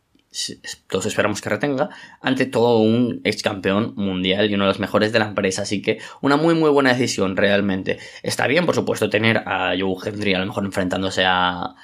Todos 0.89 1.07
esperamos 1.07 1.41
que 1.41 1.49
retenga 1.49 1.89
ante 2.21 2.47
todo 2.47 2.79
un 2.79 3.21
ex 3.25 3.43
campeón 3.43 3.95
mundial 3.97 4.51
y 4.51 4.55
uno 4.55 4.65
de 4.65 4.69
los 4.69 4.81
mejores 4.81 5.13
de 5.13 5.19
la 5.19 5.29
empresa. 5.29 5.63
Así 5.63 5.81
que 5.81 5.99
una 6.21 6.37
muy 6.37 6.55
muy 6.55 6.71
buena 6.71 6.93
decisión 6.93 7.37
realmente. 7.37 7.99
Está 8.23 8.47
bien, 8.47 8.67
por 8.67 8.75
supuesto, 8.75 9.09
tener 9.09 9.39
a 9.39 9.75
Joe 9.79 9.97
Henry 10.05 10.35
a 10.35 10.41
lo 10.41 10.47
mejor 10.47 10.65
enfrentándose 10.65 11.25
a, 11.25 11.75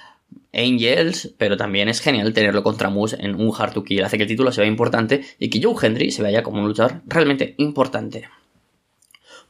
Angels, 0.55 1.35
pero 1.37 1.57
también 1.57 1.89
es 1.89 2.01
genial 2.01 2.33
tenerlo 2.33 2.63
contra 2.63 2.89
Moose 2.89 3.17
en 3.19 3.35
un 3.35 3.53
Hard 3.57 3.73
to. 3.73 3.85
Hace 4.05 4.17
que 4.17 4.23
el 4.23 4.29
título 4.29 4.53
se 4.53 4.61
vea 4.61 4.71
importante 4.71 5.25
y 5.39 5.51
que 5.51 5.61
Joe 5.63 5.75
Henry 5.81 6.11
se 6.11 6.23
vea 6.23 6.43
como 6.43 6.61
un 6.61 6.69
luchador 6.69 7.03
realmente 7.07 7.55
importante. 7.59 8.29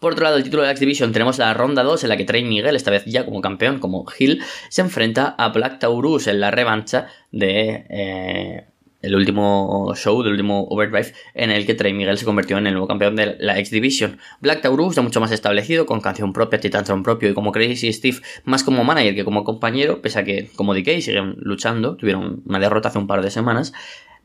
Por 0.01 0.13
otro 0.13 0.25
lado, 0.25 0.37
el 0.37 0.45
título 0.45 0.63
de 0.63 0.69
la 0.69 0.73
X-Division 0.73 1.13
tenemos 1.13 1.39
la 1.39 1.55
ronda 1.55 1.83
2 1.83 2.03
en 2.03 2.09
la 2.09 2.17
que 2.17 2.25
Trey 2.25 2.45
Miguel, 2.45 2.77
esta 2.77 2.91
vez 2.91 3.05
ya 3.07 3.25
como 3.25 3.41
campeón, 3.41 3.79
como 3.79 4.05
Hill, 4.19 4.43
se 4.69 4.83
enfrenta 4.83 5.35
a 5.39 5.49
Black 5.51 5.79
Taurus 5.79 6.27
en 6.27 6.41
la 6.41 6.51
revancha 6.51 7.07
de 7.31 7.87
eh, 7.89 8.67
el 9.04 9.14
último 9.14 9.92
show, 9.94 10.23
del 10.23 10.32
último 10.32 10.66
Overdrive, 10.70 11.12
en 11.34 11.50
el 11.50 11.66
que 11.66 11.75
Trey 11.75 11.92
Miguel 11.92 12.18
se 12.18 12.25
convirtió 12.25 12.58
en 12.58 12.66
el 12.66 12.73
nuevo 12.73 12.88
campeón 12.88 13.16
de 13.16 13.37
la 13.38 13.58
X 13.58 13.70
Division. 13.70 14.18
Black 14.40 14.62
Taurus 14.62 14.96
ya 14.96 15.02
mucho 15.02 15.20
más 15.20 15.30
establecido, 15.30 15.87
con 15.87 16.00
canción 16.00 16.32
propia, 16.32 16.61
Titantron 16.61 17.02
propio 17.02 17.30
y 17.30 17.34
como 17.34 17.52
Crazy 17.52 17.92
Steve, 17.92 18.18
más 18.44 18.64
como 18.64 18.84
manager 18.84 19.14
que 19.14 19.25
como 19.25 19.44
compañero, 19.44 20.00
pese 20.02 20.18
a 20.18 20.25
que 20.25 20.50
como 20.56 20.75
DK 20.75 21.00
siguen 21.00 21.37
luchando, 21.38 21.96
tuvieron 21.96 22.42
una 22.46 22.58
derrota 22.58 22.88
hace 22.88 22.99
un 22.99 23.06
par 23.06 23.23
de 23.23 23.30
semanas. 23.30 23.73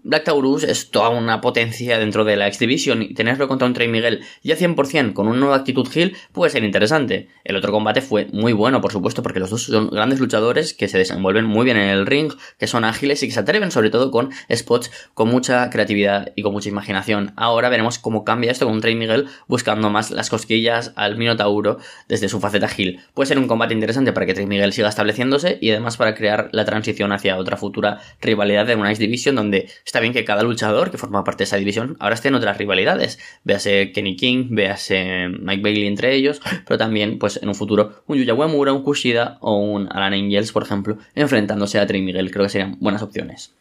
Black 0.04 0.24
Taurus 0.24 0.64
es 0.64 0.92
toda 0.92 1.10
una 1.10 1.42
potencia 1.42 2.00
dentro 2.00 2.24
de 2.24 2.38
la 2.38 2.48
X-Division 2.48 3.02
y 3.02 3.14
tenerlo 3.14 3.50
contra 3.50 3.68
un 3.68 3.74
Trey 3.74 3.90
Miguel 3.90 4.22
ya 4.44 4.56
100% 4.56 5.14
con 5.14 5.28
una 5.28 5.38
nueva 5.38 5.58
actitud 5.58 5.88
Hill 5.94 6.16
puede 6.32 6.52
ser 6.52 6.64
interesante. 6.64 7.28
El 7.44 7.58
otro 7.58 7.74
combate 7.74 8.02
fue 8.02 8.28
muy 8.32 8.54
bueno, 8.54 8.80
por 8.80 8.94
supuesto, 8.94 9.22
porque 9.22 9.40
los 9.40 9.50
dos 9.50 9.64
son 9.64 9.90
grandes 9.90 10.20
luchadores 10.20 10.74
que 10.74 10.88
se 10.88 10.98
desenvuelven 10.98 11.46
muy 11.46 11.66
bien 11.66 11.76
en 11.76 11.90
el 11.90 12.06
ring, 12.06 12.32
que 12.58 12.68
son 12.68 12.86
ágiles 12.86 13.22
y 13.24 13.28
que 13.28 13.34
se 13.34 13.42
atreven 13.42 13.72
sobre 13.72 13.90
todo 13.90 14.10
con 14.10 14.30
spots 14.54 14.90
con 15.14 15.28
mucha 15.28 15.70
creatividad 15.70 16.32
y 16.36 16.44
con 16.44 16.54
mucha 16.54 16.70
imaginación. 16.70 17.34
Ahora 17.36 17.68
veremos 17.68 18.00
cómo 18.00 18.24
cambia 18.24 18.52
esto 18.52 18.66
con 18.66 18.76
un 18.76 18.82
Trey 18.82 18.96
Miguel 18.96 19.28
buscando 19.48 19.90
más 19.90 20.12
las 20.12 20.30
cosquillas 20.30 20.94
al 20.96 21.18
Minotauro 21.18 21.78
desde 22.08 22.30
su 22.30 22.40
faceta 22.40 22.70
Hill. 22.76 23.02
Puede 23.14 23.28
ser 23.28 23.38
un 23.38 23.48
combate 23.48 23.74
interesante 23.74 24.14
para 24.14 24.26
que 24.26 24.34
Trey 24.34 24.46
Miguel 24.46 24.72
siga 24.72 24.88
estableciéndose 24.88 25.58
y 25.60 25.72
además 25.72 25.98
para 25.98 26.16
crear 26.16 26.50
la 26.54 26.64
transición 26.64 27.12
hacia 27.12 27.36
otra 27.36 27.58
futura 27.58 28.00
rivalidad 28.22 28.66
de 28.66 28.76
una 28.76 28.92
X-Division 28.92 29.36
donde 29.36 29.68
Está 29.90 29.99
bien 30.00 30.14
que 30.14 30.26
cada 30.26 30.44
luchador 30.44 30.92
que 30.92 30.98
forma 30.98 31.24
parte 31.24 31.40
de 31.40 31.44
esa 31.46 31.58
división 31.58 31.98
ahora 32.00 32.16
esté 32.16 32.30
en 32.30 32.36
otras 32.36 32.58
rivalidades. 32.58 33.20
Véase 33.44 33.92
Kenny 33.92 34.16
King, 34.16 34.48
véase 34.52 35.30
Mike 35.30 35.62
Bailey 35.62 35.88
entre 35.88 36.14
ellos, 36.16 36.42
pero 36.66 36.78
también, 36.78 37.20
pues 37.20 37.42
en 37.42 37.50
un 37.50 37.56
futuro, 37.56 38.04
un 38.08 38.18
Yuya 38.18 38.34
Uemura, 38.34 38.74
un 38.74 38.84
Kushida 38.84 39.38
o 39.42 39.58
un 39.58 39.88
Alan 39.92 40.14
Angels, 40.14 40.52
por 40.52 40.64
ejemplo, 40.64 40.98
enfrentándose 41.16 41.80
a 41.80 41.88
Trey 41.88 42.02
Miguel. 42.02 42.32
Creo 42.32 42.46
que 42.46 42.50
serían 42.50 42.78
buenas 42.80 43.02
opciones. 43.02 43.59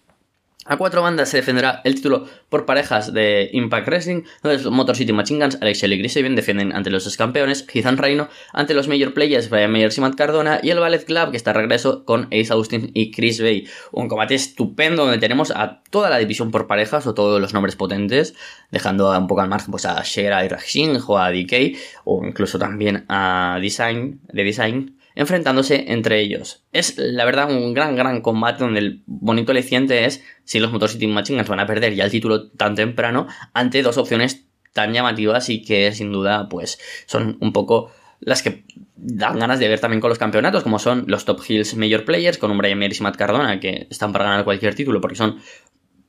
A 0.71 0.77
cuatro 0.77 1.01
bandas 1.01 1.31
se 1.31 1.39
defenderá 1.39 1.81
el 1.85 1.95
título 1.95 2.27
por 2.51 2.67
parejas 2.67 3.15
de 3.15 3.49
Impact 3.55 3.89
Wrestling, 3.89 4.25
donde 4.43 4.63
los 4.63 4.71
Motor 4.71 4.97
City 4.97 5.15
Machine 5.15 5.43
Guns, 5.43 5.57
Alex 5.63 5.79
Shelley 5.79 5.99
y 5.99 6.03
Chris 6.03 6.15
defienden 6.37 6.77
ante 6.77 6.91
los 6.91 7.17
campeones, 7.17 7.67
Ethan 7.73 7.97
Reino 7.97 8.29
ante 8.53 8.75
los 8.75 8.87
Major 8.87 9.15
Players, 9.15 9.49
Brian 9.49 9.73
Myers 9.73 9.97
y 9.97 10.03
Matt 10.03 10.17
Cardona, 10.17 10.61
y 10.63 10.69
el 10.69 10.79
Ballet 10.79 11.07
Club, 11.07 11.31
que 11.31 11.39
está 11.39 11.55
de 11.55 11.61
regreso 11.61 12.05
con 12.05 12.25
Ace 12.27 12.53
Austin 12.53 12.91
y 12.93 13.13
Chris 13.13 13.41
Bay. 13.41 13.67
Un 13.93 14.09
combate 14.09 14.35
estupendo 14.35 15.05
donde 15.05 15.17
tenemos 15.17 15.53
a 15.53 15.81
toda 15.89 16.11
la 16.11 16.19
división 16.19 16.51
por 16.51 16.67
parejas, 16.67 17.07
o 17.07 17.15
todos 17.15 17.41
los 17.41 17.55
nombres 17.55 17.75
potentes, 17.75 18.35
dejando 18.71 19.19
un 19.19 19.27
poco 19.27 19.41
al 19.41 19.49
margen 19.49 19.71
pues, 19.71 19.87
a 19.87 20.03
Shera 20.03 20.45
y 20.45 20.49
Rajin, 20.49 20.99
o 21.07 21.17
a 21.19 21.31
DK, 21.31 21.79
o 22.05 22.27
incluso 22.27 22.59
también 22.59 23.07
a 23.09 23.59
Design, 23.59 24.21
de 24.31 24.45
Design, 24.45 24.98
enfrentándose 25.19 25.87
entre 25.89 26.21
ellos. 26.21 26.63
Es 26.73 26.97
la 26.97 27.25
verdad 27.25 27.51
un 27.51 27.75
gran, 27.75 27.97
gran 27.97 28.21
combate 28.21 28.63
donde 28.63 28.79
el 28.79 29.03
bonito 29.07 29.51
aliciente 29.51 30.05
es 30.05 30.23
si 30.45 30.61
los 30.61 30.71
Motor 30.71 30.91
City 30.91 31.07
van 31.07 31.61
a 31.61 31.67
perder 31.67 31.97
ya 31.97 32.05
el 32.05 32.11
título 32.13 32.51
tan 32.51 32.77
temprano 32.77 33.27
ante 33.53 33.83
dos 33.83 33.99
opciones 33.99 34.47
tan 34.73 34.93
llamativas 34.93 35.49
y 35.49 35.63
que 35.63 35.91
sin 35.91 36.13
duda 36.13 36.49
pues 36.49 36.79
son 37.07 37.37
un 37.41 37.53
poco 37.53 37.91
las 38.21 38.45
que 38.45 38.63
dan 38.95 39.41
ganas 39.41 39.59
de 39.59 39.67
ver 39.67 39.81
también 39.81 40.01
con 40.01 40.09
los 40.09 40.19
campeonatos, 40.19 40.63
como 40.63 40.79
son 40.79 41.05
los 41.09 41.25
Top 41.25 41.41
Hills 41.47 41.75
Major 41.75 42.05
Players, 42.05 42.39
con 42.39 42.53
un 42.53 42.59
Brian 42.59 42.79
Mears 42.79 43.01
y 43.01 43.03
Matt 43.03 43.17
Cardona, 43.17 43.59
que 43.59 43.89
están 43.91 44.13
para 44.13 44.25
ganar 44.25 44.45
cualquier 44.45 44.77
título, 44.77 45.01
porque 45.01 45.17
son 45.17 45.41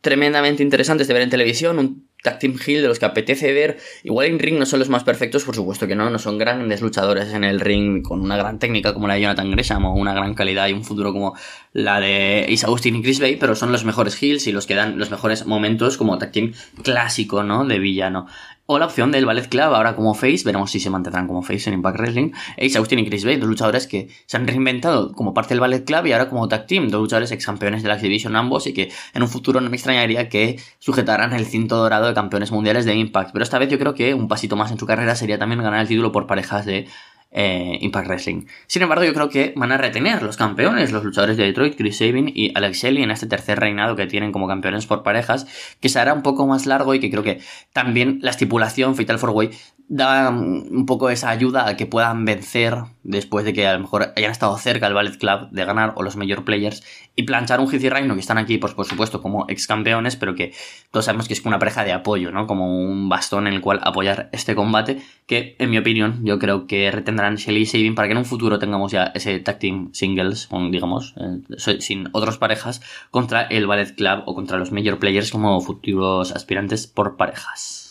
tremendamente 0.02 0.62
interesantes 0.62 1.08
de 1.08 1.14
ver 1.16 1.24
en 1.24 1.30
televisión, 1.32 2.08
tag 2.24 2.40
team 2.40 2.56
de 2.58 2.88
los 2.88 3.00
que 3.00 3.06
apetece 3.06 3.54
ver. 3.54 3.78
Igual 4.04 4.28
en 4.28 4.40
ring 4.40 4.58
no 4.60 4.66
son 4.66 4.80
los 4.80 4.90
más 4.90 5.04
perfectos, 5.04 5.44
por 5.44 5.56
supuesto 5.56 5.88
que 5.88 5.96
no, 5.96 6.10
no 6.10 6.20
son 6.20 6.38
grandes 6.38 6.82
luchadores 6.82 7.34
en 7.34 7.44
el 7.44 7.60
ring 7.60 8.02
con 8.02 8.22
una 8.22 8.38
gran 8.38 8.60
técnica 8.60 8.94
como 8.94 9.08
la 9.08 9.16
de 9.16 9.22
Jonathan 9.22 9.52
Gresham 9.52 9.86
o 9.86 9.94
una 9.94 10.14
gran 10.14 10.34
calidad 10.34 10.68
y 10.68 10.74
un 10.74 10.84
futuro 10.84 11.14
como 11.14 11.36
la 11.74 12.00
de 12.00 12.48
Ace 12.52 12.66
Austin 12.66 12.98
y 12.98 13.02
Chris 13.02 13.20
Bay, 13.20 13.38
pero 13.38 13.56
son 13.56 13.72
los 13.72 13.86
mejores 13.86 14.22
heels 14.22 14.48
y 14.48 14.52
los 14.52 14.68
que 14.68 14.76
dan 14.76 14.98
los 14.98 15.12
mejores 15.12 15.46
momentos 15.46 15.98
como 15.98 16.18
tag 16.18 16.32
team 16.32 16.54
clásico, 16.84 17.44
¿no? 17.44 17.66
De 17.66 17.80
villano. 17.80 18.28
O 18.72 18.78
la 18.78 18.86
opción 18.86 19.12
del 19.12 19.26
Ballet 19.26 19.50
Club 19.50 19.74
ahora 19.74 19.96
como 19.96 20.14
face, 20.14 20.44
veremos 20.46 20.70
si 20.70 20.80
se 20.80 20.92
mantendrán 20.92 21.26
como 21.26 21.42
face 21.42 21.72
en 21.72 21.74
Impact 21.74 21.98
Wrestling. 21.98 22.34
Ace 22.56 22.78
Austin 22.78 23.00
y 23.00 23.06
Chris 23.08 23.26
Bay, 23.26 23.38
dos 23.38 23.50
luchadores 23.50 23.88
que 23.88 24.10
se 24.28 24.38
han 24.38 24.46
reinventado 24.46 25.12
como 25.14 25.34
parte 25.34 25.56
del 25.56 25.60
Ballet 25.60 25.84
Club 25.84 26.06
y 26.06 26.12
ahora 26.12 26.30
como 26.30 26.48
tag 26.48 26.68
team, 26.68 26.88
dos 26.90 27.02
luchadores 27.02 27.32
ex 27.32 27.44
campeones 27.44 27.82
de 27.82 27.90
la 27.90 27.96
X-Division 27.96 28.36
ambos 28.36 28.68
y 28.68 28.74
que 28.74 28.92
en 29.16 29.24
un 29.24 29.28
futuro 29.28 29.60
no 29.60 29.72
me 29.72 29.76
extrañaría 29.76 30.30
que 30.30 30.60
sujetaran 30.78 31.34
el 31.34 31.48
cinto 31.48 31.78
dorado 31.78 32.06
de 32.06 32.14
campeones 32.14 32.52
mundiales 32.52 32.86
de 32.86 32.94
Impact. 32.94 33.32
Pero 33.34 33.42
esta 33.42 33.58
vez 33.58 33.70
yo 33.70 33.80
creo 33.80 33.96
que 33.96 34.14
un 34.14 34.28
pasito 34.28 34.56
más 34.56 34.70
en 34.70 34.78
su 34.78 34.86
carrera 34.86 35.16
sería 35.16 35.40
también 35.40 35.64
ganar 35.64 35.82
el 35.82 35.88
título 35.88 36.12
por 36.12 36.28
parejas 36.28 36.68
de 36.68 36.88
eh, 37.32 37.78
Impact 37.82 38.08
Wrestling. 38.08 38.46
Sin 38.68 38.82
embargo, 38.82 39.04
yo 39.04 39.14
creo 39.14 39.30
que 39.30 39.54
van 39.56 39.72
a 39.72 39.78
retener 39.78 40.24
los 40.24 40.38
campeones, 40.38 40.92
los 40.92 41.04
luchadores 41.04 41.38
de 41.38 41.46
Detroit, 41.46 41.76
Chris 41.78 41.98
Sabin 41.98 42.32
y 42.34 42.52
Alex 42.56 42.78
Shelley 42.80 43.04
en 43.04 43.12
este 43.12 43.28
tercer 43.28 43.60
reinado 43.60 43.96
que 43.96 44.08
tienen 44.08 44.32
como 44.32 44.48
campeones 44.48 44.86
por 44.86 45.04
parejas, 45.04 45.48
que 45.80 45.90
se 45.90 46.00
hará 46.00 46.14
un 46.14 46.24
poco 46.24 46.48
más 46.48 46.66
largo 46.66 46.94
y 46.94 47.00
que 47.00 47.12
creo 47.12 47.24
que 47.24 47.40
también 47.74 48.20
la 48.22 48.32
estipulación 48.32 48.96
Fatal 48.96 49.20
4 49.20 49.32
Way 49.32 49.52
da 49.90 50.30
un 50.30 50.86
poco 50.86 51.10
esa 51.10 51.32
ayuda 51.32 51.68
a 51.68 51.76
que 51.76 51.88
puedan 51.88 52.24
vencer 52.24 52.76
después 53.04 53.44
de 53.44 53.54
que 53.54 53.66
a 53.66 53.74
lo 53.74 53.80
mejor 53.80 54.14
hayan 54.16 54.30
estado 54.30 54.56
cerca 54.60 54.86
el 54.86 54.94
Ballet 54.94 55.18
Club 55.18 55.50
de 55.50 55.66
ganar 55.66 55.94
o 55.96 56.04
los 56.04 56.16
Major 56.16 56.46
Players 56.46 56.84
y 57.16 57.24
planchar 57.24 57.60
un 57.60 57.74
Hizzy 57.74 57.90
Reino 57.90 58.14
que 58.14 58.20
están 58.20 58.38
aquí 58.38 58.60
pues 58.60 58.76
por 58.76 58.86
supuesto 58.86 59.20
como 59.20 59.46
ex 59.50 59.66
campeones 59.66 60.16
pero 60.16 60.36
que 60.36 60.54
todos 60.92 61.06
sabemos 61.06 61.28
que 61.28 61.34
es 61.34 61.44
una 61.44 61.58
pareja 61.58 61.84
de 61.84 61.92
apoyo 61.92 62.32
no 62.32 62.46
como 62.46 62.72
un 62.72 63.10
bastón 63.10 63.48
en 63.48 63.54
el 63.54 63.62
cual 63.62 63.80
apoyar 63.84 64.30
este 64.32 64.54
combate 64.54 65.02
que 65.26 65.56
en 65.58 65.72
mi 65.72 65.80
opinión 65.80 66.24
yo 66.24 66.38
creo 66.38 66.68
que 66.68 66.92
retendrán 66.92 67.38
Shelly 67.38 67.62
y 67.62 67.66
Sabin 67.66 67.96
para 67.96 68.08
que 68.08 68.12
en 68.12 68.20
un 68.20 68.26
futuro 68.26 68.60
tengamos 68.60 68.92
ya 68.92 69.06
ese 69.16 69.40
tag 69.40 69.58
team 69.58 69.90
singles 69.94 70.50
digamos 70.70 71.16
eh, 71.18 71.80
sin 71.80 72.10
otras 72.12 72.38
parejas 72.38 72.82
contra 73.10 73.42
el 73.42 73.66
Ballet 73.66 73.96
Club 73.96 74.22
o 74.28 74.36
contra 74.36 74.60
los 74.60 74.72
Major 74.72 75.00
Players 75.00 75.32
como 75.32 75.60
futuros 75.62 76.32
aspirantes 76.32 76.86
por 76.86 77.18
parejas 77.18 77.89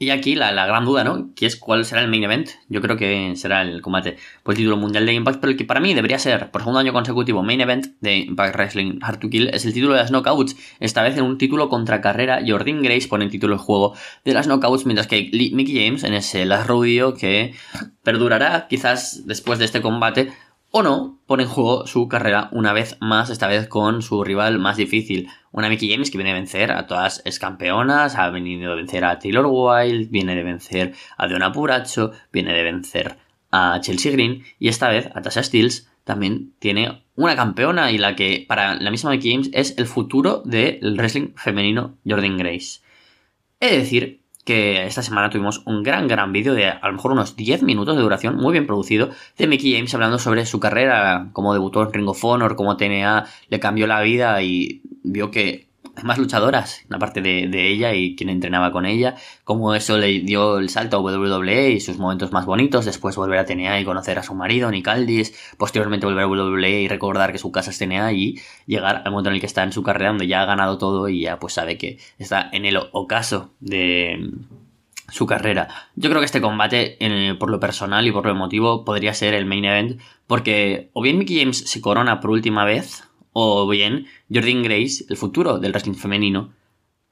y 0.00 0.10
aquí 0.10 0.36
la, 0.36 0.52
gran 0.52 0.84
duda, 0.84 1.02
¿no? 1.02 1.34
Que 1.34 1.46
es 1.46 1.56
cuál 1.56 1.84
será 1.84 2.00
el 2.00 2.08
main 2.08 2.22
event. 2.22 2.50
Yo 2.68 2.80
creo 2.80 2.96
que 2.96 3.32
será 3.34 3.62
el 3.62 3.82
combate 3.82 4.16
por 4.44 4.54
el 4.54 4.58
título 4.58 4.76
mundial 4.76 5.04
de 5.04 5.12
Impact, 5.12 5.40
pero 5.40 5.50
el 5.50 5.56
que 5.56 5.64
para 5.64 5.80
mí 5.80 5.92
debería 5.92 6.20
ser, 6.20 6.52
por 6.52 6.60
segundo 6.60 6.78
año 6.78 6.92
consecutivo, 6.92 7.42
main 7.42 7.60
event 7.60 7.86
de 8.00 8.18
Impact 8.18 8.54
Wrestling 8.54 9.00
Hard 9.02 9.18
to 9.18 9.28
Kill 9.28 9.48
es 9.48 9.64
el 9.64 9.72
título 9.72 9.94
de 9.94 10.00
las 10.00 10.10
Knockouts. 10.10 10.56
Esta 10.78 11.02
vez 11.02 11.18
en 11.18 11.24
un 11.24 11.36
título 11.36 11.68
contra 11.68 12.00
carrera. 12.00 12.40
Jordan 12.46 12.80
Grace 12.82 13.08
pone 13.08 13.24
el 13.24 13.30
título 13.30 13.56
del 13.56 13.64
juego 13.64 13.96
de 14.24 14.34
las 14.34 14.46
Knockouts, 14.46 14.86
mientras 14.86 15.08
que 15.08 15.30
Mickey 15.32 15.84
James 15.84 16.04
en 16.04 16.14
ese 16.14 16.46
Last 16.46 16.68
Rodeo 16.68 17.14
que 17.14 17.54
perdurará 18.04 18.68
quizás 18.68 19.26
después 19.26 19.58
de 19.58 19.64
este 19.64 19.82
combate 19.82 20.32
o 20.70 20.82
no, 20.82 21.18
pone 21.26 21.44
en 21.44 21.48
juego 21.48 21.86
su 21.86 22.08
carrera 22.08 22.48
una 22.52 22.72
vez 22.72 22.96
más, 23.00 23.30
esta 23.30 23.46
vez 23.46 23.68
con 23.68 24.02
su 24.02 24.22
rival 24.22 24.58
más 24.58 24.76
difícil. 24.76 25.28
Una 25.50 25.68
Mickey 25.68 25.90
James 25.90 26.10
que 26.10 26.18
viene 26.18 26.32
a 26.32 26.34
vencer 26.34 26.72
a 26.72 26.86
todas 26.86 27.22
es 27.24 27.38
campeonas, 27.38 28.16
ha 28.16 28.28
venido 28.30 28.72
a 28.72 28.76
vencer 28.76 29.04
a 29.04 29.18
Taylor 29.18 29.46
Wilde, 29.46 30.08
viene 30.10 30.34
de 30.34 30.42
vencer 30.42 30.94
a 31.16 31.26
Deona 31.26 31.52
Puracho, 31.52 32.12
viene 32.32 32.52
de 32.52 32.62
vencer 32.62 33.18
a 33.50 33.80
Chelsea 33.80 34.12
Green 34.12 34.44
y 34.58 34.68
esta 34.68 34.90
vez 34.90 35.08
a 35.14 35.22
Tasha 35.22 35.42
Steels 35.42 35.88
también 36.04 36.52
tiene 36.58 37.02
una 37.16 37.34
campeona 37.34 37.90
y 37.90 37.98
la 37.98 38.14
que 38.14 38.44
para 38.46 38.74
la 38.74 38.90
misma 38.90 39.10
Mickey 39.10 39.32
James 39.32 39.50
es 39.52 39.76
el 39.78 39.86
futuro 39.86 40.42
del 40.44 40.96
wrestling 40.96 41.34
femenino 41.34 41.96
Jordan 42.06 42.36
Grace. 42.36 42.80
Es 43.60 43.72
decir 43.72 44.17
que 44.48 44.86
esta 44.86 45.02
semana 45.02 45.28
tuvimos 45.28 45.60
un 45.66 45.82
gran, 45.82 46.08
gran 46.08 46.32
vídeo 46.32 46.54
de 46.54 46.68
a 46.68 46.80
lo 46.86 46.94
mejor 46.94 47.12
unos 47.12 47.36
10 47.36 47.64
minutos 47.64 47.96
de 47.96 48.02
duración, 48.02 48.36
muy 48.36 48.52
bien 48.52 48.66
producido, 48.66 49.10
de 49.36 49.46
Mickey 49.46 49.74
James 49.74 49.92
hablando 49.92 50.18
sobre 50.18 50.46
su 50.46 50.58
carrera, 50.58 51.28
cómo 51.34 51.52
debutó 51.52 51.82
en 51.82 51.92
Ring 51.92 52.08
of 52.08 52.24
Honor, 52.24 52.56
cómo 52.56 52.78
TNA 52.78 53.26
le 53.50 53.60
cambió 53.60 53.86
la 53.86 54.00
vida 54.00 54.42
y 54.42 54.80
vio 55.02 55.30
que 55.30 55.67
más 56.04 56.18
luchadoras, 56.18 56.84
la 56.88 56.98
parte 56.98 57.20
de, 57.20 57.68
ella 57.68 57.94
y 57.94 58.16
quien 58.16 58.30
entrenaba 58.30 58.72
con 58.72 58.86
ella, 58.86 59.16
cómo 59.44 59.74
eso 59.74 59.98
le 59.98 60.20
dio 60.20 60.58
el 60.58 60.68
salto 60.68 60.96
a 60.96 61.00
WWE 61.00 61.70
y 61.70 61.80
sus 61.80 61.98
momentos 61.98 62.32
más 62.32 62.46
bonitos, 62.46 62.84
después 62.84 63.16
volver 63.16 63.38
a 63.38 63.44
TNA 63.44 63.80
y 63.80 63.84
conocer 63.84 64.18
a 64.18 64.22
su 64.22 64.34
marido, 64.34 64.70
Nick 64.70 64.88
Aldis, 64.88 65.34
posteriormente 65.56 66.06
volver 66.06 66.24
a 66.24 66.28
WWE 66.28 66.82
y 66.82 66.88
recordar 66.88 67.32
que 67.32 67.38
su 67.38 67.52
casa 67.52 67.70
es 67.70 67.78
TNA 67.78 68.12
y 68.12 68.40
llegar 68.66 69.02
al 69.04 69.10
momento 69.10 69.30
en 69.30 69.34
el 69.34 69.40
que 69.40 69.46
está 69.46 69.62
en 69.62 69.72
su 69.72 69.82
carrera 69.82 70.10
donde 70.10 70.26
ya 70.26 70.42
ha 70.42 70.46
ganado 70.46 70.78
todo 70.78 71.08
y 71.08 71.22
ya 71.22 71.38
pues 71.38 71.54
sabe 71.54 71.78
que 71.78 71.98
está 72.18 72.48
en 72.52 72.64
el 72.64 72.78
ocaso 72.92 73.52
de 73.60 74.30
su 75.08 75.26
carrera. 75.26 75.68
Yo 75.96 76.10
creo 76.10 76.20
que 76.20 76.26
este 76.26 76.40
combate, 76.40 76.98
por 77.38 77.50
lo 77.50 77.60
personal 77.60 78.06
y 78.06 78.12
por 78.12 78.24
lo 78.24 78.32
emotivo, 78.32 78.84
podría 78.84 79.14
ser 79.14 79.34
el 79.34 79.46
main 79.46 79.64
event, 79.64 80.00
porque 80.26 80.90
o 80.92 81.02
bien 81.02 81.18
Mickey 81.18 81.38
James 81.38 81.58
se 81.58 81.80
corona 81.80 82.20
por 82.20 82.30
última 82.30 82.64
vez, 82.64 83.07
o 83.40 83.68
bien 83.68 84.06
Jordan 84.32 84.64
Grace, 84.64 85.04
el 85.08 85.16
futuro 85.16 85.58
del 85.60 85.70
wrestling 85.70 85.94
femenino, 85.94 86.52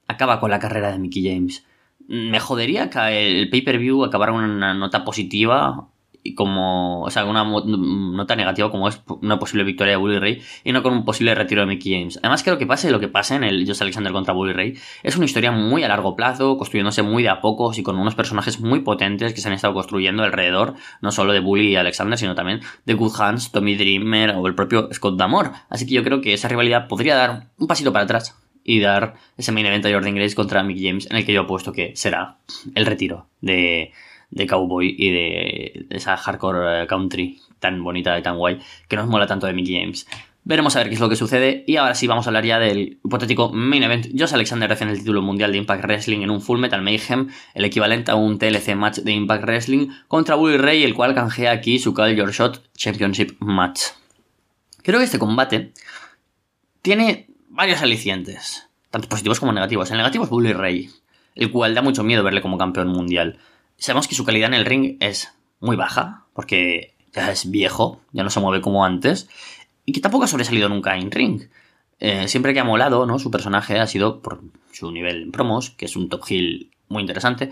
acaba 0.08 0.40
con 0.40 0.50
la 0.50 0.58
carrera 0.58 0.90
de 0.90 0.98
Mickey 0.98 1.24
James. 1.24 1.64
Me 2.08 2.40
jodería 2.40 2.90
que 2.90 3.40
el 3.40 3.48
pay-per-view 3.48 4.04
acabara 4.04 4.32
una 4.32 4.74
nota 4.74 5.04
positiva 5.04 5.88
como, 6.34 7.02
o 7.02 7.10
sea, 7.10 7.24
una 7.24 7.44
nota 7.44 8.36
negativa 8.36 8.70
como 8.70 8.88
es 8.88 9.02
una 9.22 9.38
posible 9.38 9.64
victoria 9.64 9.92
de 9.92 9.96
Bully 9.96 10.18
Ray 10.18 10.42
y 10.64 10.72
no 10.72 10.82
con 10.82 10.92
un 10.92 11.04
posible 11.04 11.34
retiro 11.34 11.62
de 11.62 11.66
Mickey 11.66 11.92
James. 11.92 12.18
Además, 12.22 12.42
creo 12.42 12.58
que 12.58 12.66
pase 12.66 12.90
lo 12.90 13.00
que 13.00 13.08
pase 13.08 13.34
en 13.36 13.44
el 13.44 13.66
Josh 13.66 13.82
Alexander 13.82 14.12
contra 14.12 14.34
Bully 14.34 14.52
Ray. 14.52 14.78
Es 15.02 15.16
una 15.16 15.24
historia 15.24 15.52
muy 15.52 15.82
a 15.84 15.88
largo 15.88 16.16
plazo, 16.16 16.56
construyéndose 16.56 17.02
muy 17.02 17.22
de 17.22 17.28
a 17.28 17.40
pocos 17.40 17.78
y 17.78 17.82
con 17.82 17.98
unos 17.98 18.14
personajes 18.14 18.60
muy 18.60 18.80
potentes 18.80 19.34
que 19.34 19.40
se 19.40 19.48
han 19.48 19.54
estado 19.54 19.74
construyendo 19.74 20.22
alrededor, 20.22 20.74
no 21.00 21.12
solo 21.12 21.32
de 21.32 21.40
Bully 21.40 21.68
y 21.68 21.76
Alexander, 21.76 22.18
sino 22.18 22.34
también 22.34 22.60
de 22.84 22.94
Good 22.94 23.20
Hands, 23.20 23.52
Tommy 23.52 23.76
Dreamer 23.76 24.30
o 24.36 24.46
el 24.46 24.54
propio 24.54 24.88
Scott 24.92 25.16
Damore. 25.16 25.50
Así 25.68 25.86
que 25.86 25.94
yo 25.94 26.02
creo 26.02 26.20
que 26.20 26.32
esa 26.32 26.48
rivalidad 26.48 26.88
podría 26.88 27.16
dar 27.16 27.48
un 27.58 27.66
pasito 27.66 27.92
para 27.92 28.04
atrás 28.04 28.36
y 28.68 28.80
dar 28.80 29.14
ese 29.36 29.52
main 29.52 29.66
event 29.66 29.86
a 29.86 29.90
Jordan 29.90 30.16
Grace 30.16 30.34
contra 30.34 30.64
Mickey 30.64 30.88
James, 30.88 31.08
en 31.08 31.16
el 31.16 31.24
que 31.24 31.32
yo 31.32 31.42
apuesto 31.42 31.72
que 31.72 31.94
será 31.94 32.38
el 32.74 32.84
retiro 32.84 33.28
de, 33.40 33.92
de 34.30 34.46
cowboy 34.46 34.94
y 34.96 35.10
de 35.10 35.86
esa 35.90 36.16
hardcore 36.16 36.82
eh, 36.82 36.86
country 36.86 37.40
tan 37.58 37.82
bonita 37.82 38.18
y 38.18 38.22
tan 38.22 38.36
guay 38.36 38.58
que 38.88 38.96
nos 38.96 39.06
mola 39.06 39.26
tanto 39.26 39.46
de 39.46 39.52
Mickey 39.52 39.80
James. 39.80 40.06
Veremos 40.48 40.76
a 40.76 40.78
ver 40.78 40.88
qué 40.88 40.94
es 40.94 41.00
lo 41.00 41.08
que 41.08 41.16
sucede. 41.16 41.64
Y 41.66 41.76
ahora 41.76 41.96
sí, 41.96 42.06
vamos 42.06 42.24
a 42.26 42.30
hablar 42.30 42.44
ya 42.44 42.60
del 42.60 43.00
hipotético 43.04 43.50
main 43.52 43.82
event. 43.82 44.06
Josh 44.16 44.32
Alexander 44.32 44.68
recibe 44.68 44.92
el 44.92 45.00
título 45.00 45.20
mundial 45.20 45.50
de 45.50 45.58
Impact 45.58 45.82
Wrestling 45.82 46.20
en 46.20 46.30
un 46.30 46.40
Full 46.40 46.60
Metal 46.60 46.80
Mayhem, 46.80 47.30
el 47.54 47.64
equivalente 47.64 48.12
a 48.12 48.14
un 48.14 48.38
TLC 48.38 48.76
match 48.76 48.98
de 48.98 49.10
Impact 49.10 49.42
Wrestling, 49.42 49.88
contra 50.06 50.36
Bully 50.36 50.56
Ray, 50.56 50.84
el 50.84 50.94
cual 50.94 51.16
canjea 51.16 51.50
aquí 51.50 51.80
su 51.80 51.92
Call 51.92 52.14
Your 52.14 52.30
Shot 52.30 52.62
Championship 52.76 53.36
Match. 53.40 53.80
Creo 54.84 55.00
que 55.00 55.06
este 55.06 55.18
combate 55.18 55.72
tiene 56.80 57.26
varios 57.48 57.82
alicientes, 57.82 58.68
tanto 58.90 59.08
positivos 59.08 59.40
como 59.40 59.52
negativos. 59.52 59.90
El 59.90 59.96
negativo 59.96 60.22
es 60.22 60.30
Bully 60.30 60.52
Ray, 60.52 60.90
el 61.34 61.50
cual 61.50 61.74
da 61.74 61.82
mucho 61.82 62.04
miedo 62.04 62.22
verle 62.22 62.40
como 62.40 62.56
campeón 62.56 62.86
mundial. 62.86 63.40
Sabemos 63.78 64.08
que 64.08 64.14
su 64.14 64.24
calidad 64.24 64.48
en 64.48 64.54
el 64.54 64.64
ring 64.64 64.96
es 65.00 65.32
muy 65.60 65.76
baja, 65.76 66.24
porque 66.32 66.94
ya 67.12 67.30
es 67.30 67.50
viejo, 67.50 68.00
ya 68.12 68.22
no 68.22 68.30
se 68.30 68.40
mueve 68.40 68.62
como 68.62 68.84
antes, 68.84 69.28
y 69.84 69.92
que 69.92 70.00
tampoco 70.00 70.24
ha 70.24 70.28
sobresalido 70.28 70.68
nunca 70.68 70.96
en 70.96 71.10
ring. 71.10 71.42
Eh, 71.98 72.28
siempre 72.28 72.52
que 72.52 72.60
ha 72.60 72.64
molado, 72.64 73.06
¿no? 73.06 73.18
Su 73.18 73.30
personaje 73.30 73.78
ha 73.78 73.86
sido 73.86 74.20
por 74.20 74.42
su 74.72 74.90
nivel 74.92 75.22
en 75.22 75.32
promos, 75.32 75.70
que 75.70 75.86
es 75.86 75.96
un 75.96 76.08
top 76.08 76.24
heel 76.28 76.70
muy 76.88 77.00
interesante, 77.02 77.50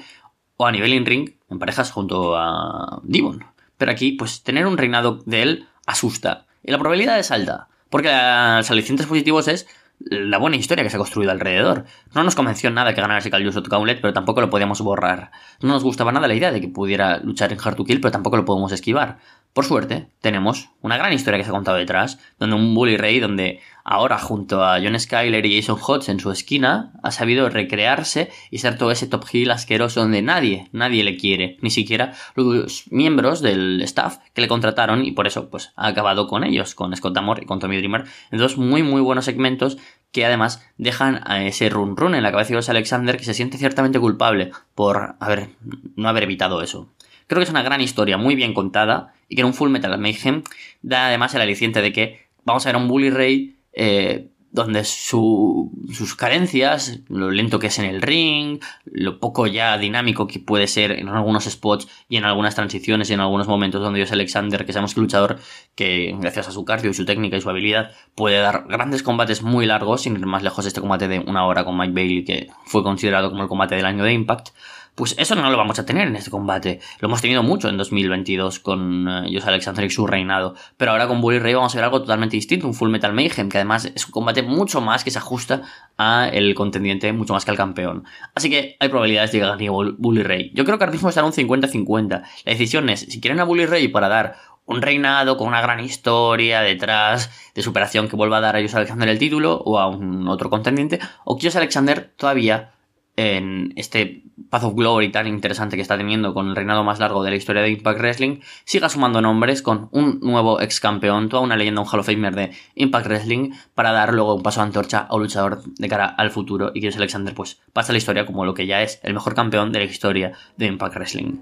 o 0.56 0.66
a 0.66 0.72
nivel 0.72 0.94
in 0.94 1.06
ring, 1.06 1.30
en 1.50 1.58
parejas 1.58 1.90
junto 1.90 2.36
a 2.36 3.00
Devon. 3.02 3.44
Pero 3.76 3.90
aquí, 3.90 4.12
pues 4.12 4.42
tener 4.42 4.66
un 4.66 4.78
reinado 4.78 5.22
de 5.26 5.42
él 5.42 5.68
asusta. 5.86 6.46
Y 6.62 6.70
la 6.70 6.78
probabilidad 6.78 7.18
es 7.18 7.30
alta. 7.30 7.68
Porque 7.90 8.08
los 8.08 8.70
alicientes 8.70 9.06
positivos 9.06 9.48
es 9.48 9.66
la 10.10 10.38
buena 10.38 10.56
historia 10.56 10.84
que 10.84 10.90
se 10.90 10.96
ha 10.96 10.98
construido 10.98 11.32
alrededor. 11.32 11.84
No 12.14 12.24
nos 12.24 12.34
convenció 12.34 12.70
nada 12.70 12.94
que 12.94 13.00
ganara 13.00 13.18
ese 13.18 13.30
Calius 13.30 13.60
Gauntlet, 13.62 14.00
pero 14.00 14.12
tampoco 14.12 14.40
lo 14.40 14.50
podíamos 14.50 14.80
borrar. 14.80 15.30
No 15.60 15.68
nos 15.68 15.82
gustaba 15.82 16.12
nada 16.12 16.28
la 16.28 16.34
idea 16.34 16.52
de 16.52 16.60
que 16.60 16.68
pudiera 16.68 17.18
luchar 17.18 17.52
en 17.52 17.58
Hard 17.62 17.76
to 17.76 17.84
Kill, 17.84 18.00
pero 18.00 18.12
tampoco 18.12 18.36
lo 18.36 18.44
podemos 18.44 18.72
esquivar. 18.72 19.18
Por 19.52 19.64
suerte, 19.64 20.08
tenemos 20.20 20.70
una 20.82 20.96
gran 20.96 21.12
historia 21.12 21.38
que 21.38 21.44
se 21.44 21.50
ha 21.50 21.54
contado 21.54 21.76
detrás, 21.76 22.18
donde 22.38 22.56
un 22.56 22.74
Bully 22.74 22.96
Ray, 22.96 23.20
donde 23.20 23.60
ahora 23.84 24.18
junto 24.18 24.64
a 24.64 24.80
John 24.82 24.98
Skyler 24.98 25.44
y 25.44 25.60
Jason 25.60 25.78
Hodge 25.80 26.08
en 26.08 26.18
su 26.18 26.30
esquina, 26.30 26.92
ha 27.02 27.10
sabido 27.10 27.48
recrearse 27.50 28.30
y 28.50 28.58
ser 28.58 28.78
todo 28.78 28.90
ese 28.90 29.06
top 29.06 29.24
heel 29.32 29.50
asqueroso 29.50 30.00
donde 30.00 30.22
nadie, 30.22 30.68
nadie 30.72 31.04
le 31.04 31.16
quiere, 31.16 31.58
ni 31.60 31.70
siquiera 31.70 32.14
los 32.34 32.84
miembros 32.90 33.42
del 33.42 33.82
staff 33.82 34.18
que 34.32 34.40
le 34.40 34.48
contrataron 34.48 35.04
y 35.04 35.12
por 35.12 35.26
eso 35.26 35.50
pues 35.50 35.72
ha 35.76 35.86
acabado 35.86 36.26
con 36.26 36.44
ellos, 36.44 36.74
con 36.74 36.96
Scott 36.96 37.16
Amor 37.16 37.42
y 37.42 37.46
con 37.46 37.60
Tommy 37.60 37.76
Dreamer, 37.76 38.04
dos 38.32 38.56
muy 38.56 38.82
muy 38.82 39.02
buenos 39.02 39.26
segmentos 39.26 39.76
que 40.12 40.24
además 40.24 40.64
dejan 40.78 41.20
a 41.26 41.44
ese 41.44 41.68
run 41.68 41.96
run 41.96 42.14
en 42.14 42.22
la 42.22 42.30
cabeza 42.30 42.54
de 42.54 42.70
Alexander 42.70 43.16
que 43.16 43.24
se 43.24 43.34
siente 43.34 43.58
ciertamente 43.58 44.00
culpable 44.00 44.52
por 44.74 45.16
haber, 45.20 45.50
no 45.96 46.08
haber 46.08 46.22
evitado 46.22 46.62
eso. 46.62 46.88
Creo 47.26 47.40
que 47.40 47.44
es 47.44 47.50
una 47.50 47.62
gran 47.62 47.80
historia, 47.80 48.16
muy 48.16 48.34
bien 48.36 48.54
contada, 48.54 49.14
y 49.28 49.34
que 49.34 49.40
en 49.40 49.48
un 49.48 49.54
Full 49.54 49.70
Metal 49.70 49.98
Mayhem 49.98 50.44
da 50.82 51.08
además 51.08 51.34
el 51.34 51.40
aliciente 51.40 51.82
de 51.82 51.92
que 51.92 52.26
vamos 52.44 52.64
a 52.64 52.68
ver 52.68 52.76
a 52.76 52.78
un 52.78 52.86
Bully 52.88 53.10
Ray 53.10 53.56
eh, 53.74 54.30
donde 54.54 54.84
sus 54.84 56.14
carencias, 56.16 57.00
lo 57.08 57.32
lento 57.32 57.58
que 57.58 57.66
es 57.66 57.78
en 57.80 57.86
el 57.86 58.00
ring, 58.00 58.60
lo 58.84 59.18
poco 59.18 59.48
ya 59.48 59.76
dinámico 59.78 60.28
que 60.28 60.38
puede 60.38 60.68
ser 60.68 60.92
en 60.92 61.08
algunos 61.08 61.46
spots 61.46 61.88
y 62.08 62.18
en 62.18 62.24
algunas 62.24 62.54
transiciones 62.54 63.10
y 63.10 63.14
en 63.14 63.20
algunos 63.20 63.48
momentos 63.48 63.82
donde 63.82 64.00
es 64.00 64.12
Alexander, 64.12 64.64
que 64.64 64.72
sabemos 64.72 64.94
que 64.94 65.00
luchador 65.00 65.40
que 65.74 66.14
gracias 66.20 66.46
a 66.46 66.52
su 66.52 66.64
cardio 66.64 66.92
y 66.92 66.94
su 66.94 67.04
técnica 67.04 67.36
y 67.36 67.40
su 67.40 67.50
habilidad 67.50 67.90
puede 68.14 68.38
dar 68.38 68.66
grandes 68.68 69.02
combates 69.02 69.42
muy 69.42 69.66
largos, 69.66 70.02
sin 70.02 70.14
ir 70.14 70.24
más 70.24 70.44
lejos 70.44 70.64
este 70.66 70.80
combate 70.80 71.08
de 71.08 71.18
una 71.18 71.44
hora 71.46 71.64
con 71.64 71.76
Mike 71.76 71.92
Bailey 71.92 72.24
que 72.24 72.46
fue 72.64 72.84
considerado 72.84 73.30
como 73.30 73.42
el 73.42 73.48
combate 73.48 73.74
del 73.74 73.86
año 73.86 74.04
de 74.04 74.12
Impact, 74.12 74.50
pues 74.94 75.16
eso 75.18 75.34
no 75.34 75.50
lo 75.50 75.56
vamos 75.56 75.78
a 75.78 75.86
tener 75.86 76.06
en 76.06 76.16
este 76.16 76.30
combate. 76.30 76.80
Lo 77.00 77.08
hemos 77.08 77.20
tenido 77.20 77.42
mucho 77.42 77.68
en 77.68 77.76
2022 77.76 78.60
con 78.60 79.08
uh, 79.08 79.40
Alexander 79.44 79.84
y 79.84 79.90
su 79.90 80.06
reinado. 80.06 80.54
Pero 80.76 80.92
ahora 80.92 81.08
con 81.08 81.20
Bully 81.20 81.40
Ray 81.40 81.54
vamos 81.54 81.74
a 81.74 81.78
ver 81.78 81.84
algo 81.84 82.00
totalmente 82.00 82.36
distinto, 82.36 82.66
un 82.66 82.74
Full 82.74 82.90
Metal 82.90 83.12
Mayhem, 83.12 83.48
que 83.48 83.58
además 83.58 83.86
es 83.86 84.06
un 84.06 84.12
combate 84.12 84.42
mucho 84.42 84.80
más 84.80 85.02
que 85.02 85.10
se 85.10 85.18
ajusta 85.18 85.62
a 85.98 86.28
el 86.28 86.54
contendiente, 86.54 87.12
mucho 87.12 87.32
más 87.32 87.44
que 87.44 87.50
al 87.50 87.56
campeón. 87.56 88.04
Así 88.34 88.48
que 88.50 88.76
hay 88.78 88.88
probabilidades 88.88 89.32
de 89.32 89.40
que 89.40 89.46
gane 89.46 89.68
Bully 89.68 90.22
Ray. 90.22 90.52
Yo 90.54 90.64
creo 90.64 90.78
que 90.78 90.84
ahora 90.84 90.92
mismo 90.92 91.08
estará 91.08 91.26
un 91.26 91.32
50-50. 91.32 92.08
La 92.08 92.52
decisión 92.52 92.88
es, 92.88 93.00
si 93.00 93.20
quieren 93.20 93.40
a 93.40 93.44
Bully 93.44 93.66
Ray 93.66 93.88
para 93.88 94.08
dar 94.08 94.36
un 94.66 94.80
reinado 94.80 95.36
con 95.36 95.48
una 95.48 95.60
gran 95.60 95.80
historia 95.80 96.60
detrás 96.62 97.30
de 97.54 97.62
superación 97.62 98.08
que 98.08 98.16
vuelva 98.16 98.38
a 98.38 98.40
dar 98.40 98.56
a 98.56 98.60
Josh 98.60 98.76
Alexander 98.76 99.08
el 99.08 99.18
título 99.18 99.56
o 99.64 99.78
a 99.78 99.88
un 99.88 100.28
otro 100.28 100.50
contendiente, 100.50 101.00
o 101.24 101.36
que 101.36 101.46
Josh 101.46 101.56
Alexander 101.56 102.12
todavía 102.16 102.73
en 103.16 103.72
este 103.76 104.24
Path 104.50 104.64
of 104.64 104.74
Glory 104.74 105.10
tan 105.10 105.26
interesante 105.26 105.76
que 105.76 105.82
está 105.82 105.96
teniendo 105.96 106.34
con 106.34 106.48
el 106.48 106.56
reinado 106.56 106.82
más 106.82 106.98
largo 106.98 107.22
de 107.22 107.30
la 107.30 107.36
historia 107.36 107.62
de 107.62 107.70
Impact 107.70 107.98
Wrestling, 107.98 108.40
siga 108.64 108.88
sumando 108.88 109.20
nombres 109.20 109.62
con 109.62 109.88
un 109.92 110.18
nuevo 110.20 110.60
ex 110.60 110.80
campeón, 110.80 111.28
toda 111.28 111.42
una 111.42 111.56
leyenda, 111.56 111.80
un 111.80 111.88
Hall 111.88 112.00
of 112.00 112.06
Famer 112.06 112.34
de 112.34 112.50
Impact 112.74 113.06
Wrestling, 113.06 113.52
para 113.74 113.92
dar 113.92 114.12
luego 114.12 114.34
un 114.34 114.42
paso 114.42 114.60
de 114.60 114.66
antorcha 114.66 115.06
a 115.08 115.14
un 115.14 115.22
luchador 115.22 115.62
de 115.64 115.88
cara 115.88 116.06
al 116.06 116.30
futuro 116.30 116.72
y 116.74 116.80
que 116.80 116.88
Alexander 116.88 117.34
pues 117.34 117.60
pasa 117.72 117.92
la 117.92 117.98
historia 117.98 118.26
como 118.26 118.44
lo 118.44 118.54
que 118.54 118.66
ya 118.66 118.82
es 118.82 119.00
el 119.02 119.14
mejor 119.14 119.34
campeón 119.34 119.72
de 119.72 119.80
la 119.80 119.84
historia 119.84 120.32
de 120.56 120.66
Impact 120.66 120.96
Wrestling. 120.96 121.38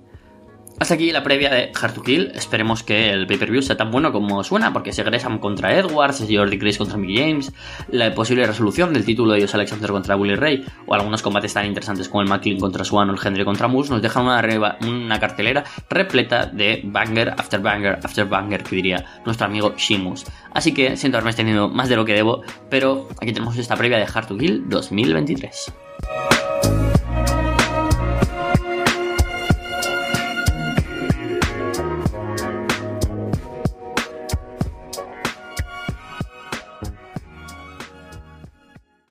Hasta 0.79 0.95
aquí 0.95 1.13
la 1.13 1.23
previa 1.23 1.51
de 1.51 1.71
Hard 1.81 1.95
to 1.95 2.03
Kill. 2.03 2.33
Esperemos 2.35 2.83
que 2.83 3.11
el 3.11 3.27
pay-per-view 3.27 3.63
sea 3.63 3.77
tan 3.77 3.91
bueno 3.91 4.13
como 4.13 4.43
suena, 4.43 4.73
porque 4.73 4.93
si 4.93 5.03
Gresham 5.03 5.39
contra 5.39 5.79
Edwards, 5.79 6.25
Jordi 6.29 6.57
Grace 6.57 6.79
contra 6.79 6.97
Mickey 6.97 7.19
James, 7.19 7.53
la 7.89 8.13
posible 8.15 8.45
resolución 8.47 8.93
del 8.93 9.05
título 9.05 9.33
de 9.33 9.39
Dios 9.39 9.55
Alexander 9.55 9.91
contra 9.91 10.17
Bully 10.17 10.35
Ray, 10.35 10.65
o 10.87 10.95
algunos 10.95 11.23
combates 11.23 11.55
tan 11.55 11.67
interesantes 11.67 12.09
como 12.09 12.23
el 12.23 12.29
McLean 12.29 12.59
contra 12.59 12.85
Swan 12.85 13.11
o 13.11 13.15
el 13.15 13.21
Henry 13.25 13.45
contra 13.45 13.69
Moose, 13.69 13.91
nos 13.91 14.03
dejan 14.03 14.25
una, 14.25 14.79
una 14.81 15.21
cartelera 15.21 15.63
repleta 15.89 16.47
de 16.47 16.81
banger 16.85 17.31
after 17.39 17.61
banger 17.61 18.01
after 18.03 18.27
banger, 18.27 18.65
que 18.65 18.77
diría 18.77 19.05
nuestro 19.25 19.47
amigo 19.47 19.75
Shimus. 19.77 20.25
Así 20.53 20.75
que 20.75 20.97
siento 20.97 21.19
haberme 21.19 21.31
extendido 21.31 21.69
más 21.69 21.89
de 21.89 21.97
lo 21.97 22.05
que 22.05 22.15
debo, 22.15 22.43
pero 22.71 23.09
aquí 23.21 23.33
tenemos 23.33 23.57
esta 23.57 23.77
previa 23.77 23.99
de 23.99 24.09
Hard 24.13 24.27
to 24.27 24.37
Kill 24.37 24.69
2023. 24.69 25.73